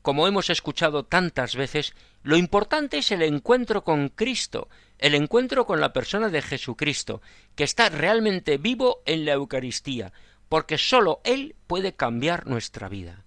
[0.02, 1.94] Como hemos escuchado tantas veces,
[2.25, 4.68] lo importante es el encuentro con Cristo,
[4.99, 7.20] el encuentro con la persona de Jesucristo,
[7.55, 10.11] que está realmente vivo en la Eucaristía,
[10.49, 13.27] porque sólo Él puede cambiar nuestra vida.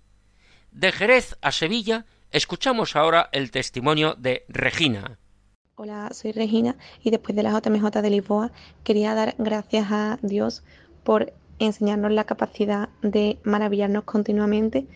[0.72, 5.20] De Jerez a Sevilla, escuchamos ahora el testimonio de Regina.
[5.76, 8.52] Hola, soy Regina y después de la JMJ de Lisboa
[8.84, 10.64] quería dar gracias a Dios
[11.04, 14.88] por enseñarnos la capacidad de maravillarnos continuamente,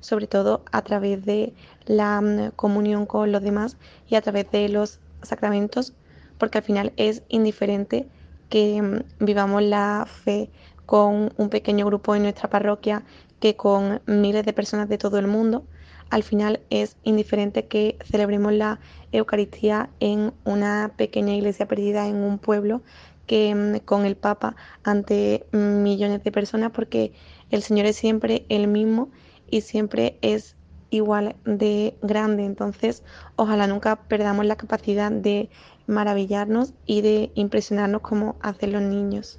[0.00, 1.54] sobre todo a través de
[1.86, 3.76] la mm, comunión con los demás
[4.08, 5.92] y a través de los sacramentos,
[6.38, 8.08] porque al final es indiferente
[8.48, 10.50] que mm, vivamos la fe
[10.86, 13.04] con un pequeño grupo en nuestra parroquia
[13.38, 15.64] que con miles de personas de todo el mundo.
[16.10, 18.80] Al final es indiferente que celebremos la
[19.12, 22.82] Eucaristía en una pequeña iglesia perdida en un pueblo
[23.26, 27.12] que mm, con el Papa ante millones de personas porque
[27.50, 29.10] el Señor es siempre el mismo
[29.50, 30.56] y siempre es
[30.90, 32.44] igual de grande.
[32.44, 33.02] Entonces,
[33.36, 35.50] ojalá nunca perdamos la capacidad de
[35.86, 39.38] maravillarnos y de impresionarnos como hacen los niños.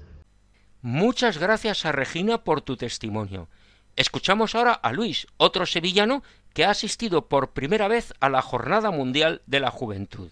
[0.82, 3.48] Muchas gracias a Regina por tu testimonio.
[3.96, 8.90] Escuchamos ahora a Luis, otro sevillano que ha asistido por primera vez a la Jornada
[8.90, 10.30] Mundial de la Juventud.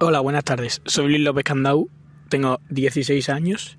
[0.00, 0.82] Hola, buenas tardes.
[0.84, 1.88] Soy Luis López Candau,
[2.28, 3.78] tengo 16 años.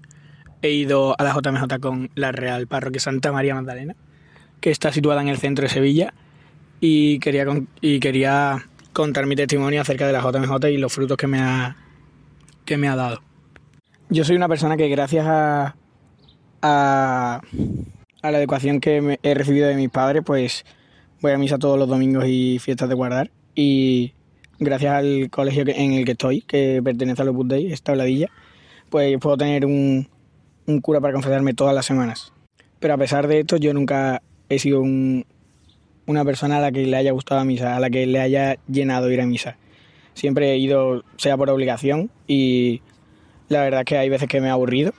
[0.61, 3.95] He ido a la JMJ con la Real Parroquia Santa María Magdalena,
[4.65, 6.15] que está situada en el centro de Sevilla,
[6.79, 7.45] y quería,
[7.81, 11.75] y quería contar mi testimonio acerca de la JMJ y los frutos que me ha,
[12.65, 13.21] que me ha dado.
[14.09, 15.75] Yo soy una persona que gracias a,
[16.63, 17.41] a,
[18.23, 20.65] la educación que he recibido de mis padres, pues
[21.21, 23.29] voy a misa todos los domingos y fiestas de guardar.
[23.53, 24.15] Y
[24.57, 28.31] gracias al colegio en el que estoy, que pertenece a los Day, esta tabladilla,
[28.89, 30.09] pues puedo tener un,
[30.65, 32.33] un, cura para confesarme todas las semanas.
[32.79, 36.97] Pero a pesar de esto, yo nunca he sido una persona a la que le
[36.97, 39.57] haya gustado la misa, a la que le haya llenado ir a misa.
[40.13, 42.81] Siempre he ido, sea por obligación, y
[43.49, 44.93] la verdad es que hay veces que me he aburrido.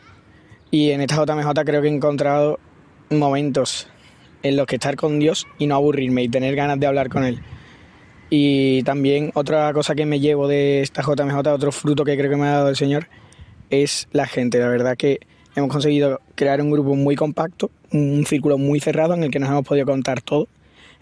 [0.70, 2.59] Y en esta JMJ creo que he encontrado
[3.11, 3.88] momentos
[4.42, 7.24] en los que estar con Dios y no aburrirme y tener ganas de hablar con
[7.24, 7.40] Él.
[8.28, 12.36] Y también otra cosa que me llevo de esta JMJ, otro fruto que creo que
[12.36, 13.09] me ha dado el Señor,
[13.70, 14.59] es la gente.
[14.59, 15.20] La verdad que
[15.57, 19.48] hemos conseguido crear un grupo muy compacto, un círculo muy cerrado en el que nos
[19.48, 20.46] hemos podido contar todo.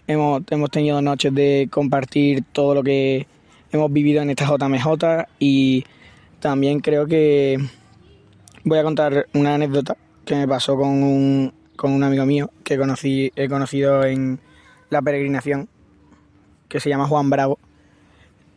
[0.07, 3.27] Hemos, hemos tenido noches de compartir todo lo que
[3.71, 5.83] hemos vivido en esta JMJ y
[6.39, 7.59] también creo que
[8.63, 12.77] voy a contar una anécdota que me pasó con un, con un amigo mío que
[12.77, 14.39] conocí, he conocido en
[14.89, 15.67] la peregrinación,
[16.69, 17.59] que se llama Juan Bravo.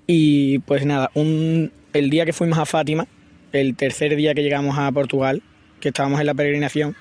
[0.06, 3.08] Y pues nada, un, el día que fuimos a Fátima,
[3.52, 5.42] el tercer día que llegamos a Portugal,
[5.80, 6.96] que estábamos en la peregrinación,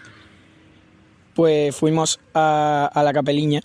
[1.38, 3.62] pues fuimos a, la capeliña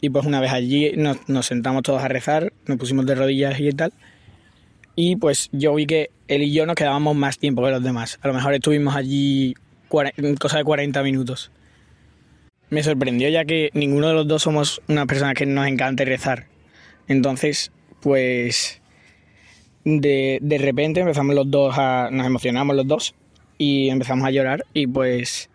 [0.00, 3.70] y pues una vez allí nos, sentamos todos a rezar, nos pusimos de rodillas y
[3.72, 3.92] tal.
[4.94, 8.20] Y pues yo vi que él y yo nos quedábamos más tiempo que los demás.
[8.22, 9.54] A lo mejor estuvimos allí
[10.38, 11.50] cosa de 40 minutos.
[12.70, 16.46] Me sorprendió ya que ninguno de los dos somos una persona que nos encanta rezar.
[17.08, 18.80] Entonces, pues
[19.84, 22.10] de, de repente empezamos los dos a.
[22.12, 23.14] nos emocionamos los dos
[23.58, 25.50] y empezamos a llorar y pues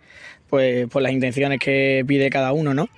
[0.49, 2.89] pues por las intenciones que pide cada uno, ¿no?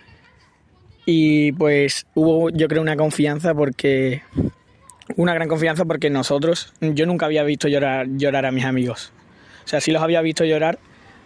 [1.05, 4.21] Y pues hubo yo creo una confianza porque
[5.17, 9.11] una gran confianza porque nosotros yo nunca había visto llorar llorar a mis amigos.
[9.65, 10.79] O sea, sí los había visto llorar,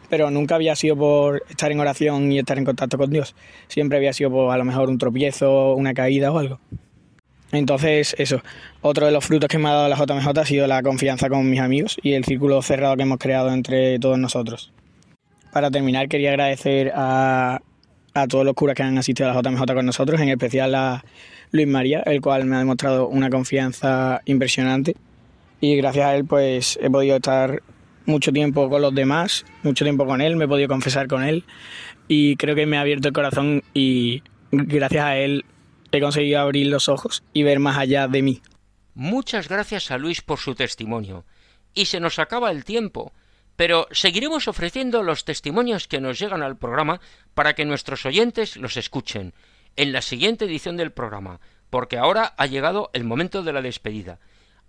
[0.10, 3.36] pero nunca había sido por estar en oración y estar en contacto con Dios.
[3.68, 6.60] Siempre había sido por a lo mejor un tropiezo, una caída o algo.
[7.56, 8.42] Entonces, eso,
[8.82, 11.50] otro de los frutos que me ha dado la JMJ ha sido la confianza con
[11.50, 14.72] mis amigos y el círculo cerrado que hemos creado entre todos nosotros.
[15.52, 17.62] Para terminar, quería agradecer a,
[18.14, 21.04] a todos los curas que han asistido a la JMJ con nosotros, en especial a
[21.52, 24.96] Luis María, el cual me ha demostrado una confianza impresionante.
[25.62, 27.62] Y gracias a él, pues he podido estar
[28.06, 31.44] mucho tiempo con los demás, mucho tiempo con él, me he podido confesar con él
[32.08, 35.46] y creo que me ha abierto el corazón y gracias a él
[35.98, 38.42] he conseguido abrir los ojos y ver más allá de mí.
[38.94, 41.26] Muchas gracias a Luis por su testimonio.
[41.74, 43.12] Y se nos acaba el tiempo,
[43.56, 47.02] pero seguiremos ofreciendo los testimonios que nos llegan al programa
[47.34, 49.34] para que nuestros oyentes los escuchen
[49.76, 51.40] en la siguiente edición del programa,
[51.70, 54.20] porque ahora ha llegado el momento de la despedida.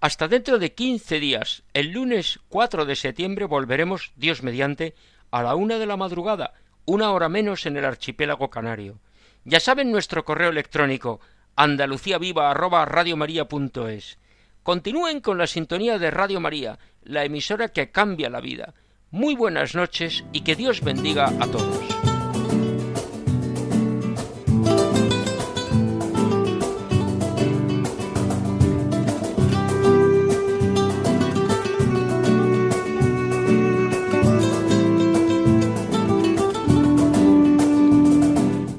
[0.00, 4.94] Hasta dentro de quince días, el lunes 4 de septiembre, volveremos, Dios mediante,
[5.30, 6.54] a la una de la madrugada,
[6.84, 8.98] una hora menos en el archipiélago canario.
[9.48, 11.20] Ya saben nuestro correo electrónico
[11.54, 14.18] andaluciaviva@radiomaria.es.
[14.64, 18.74] Continúen con la sintonía de Radio María, la emisora que cambia la vida.
[19.12, 21.95] Muy buenas noches y que Dios bendiga a todos.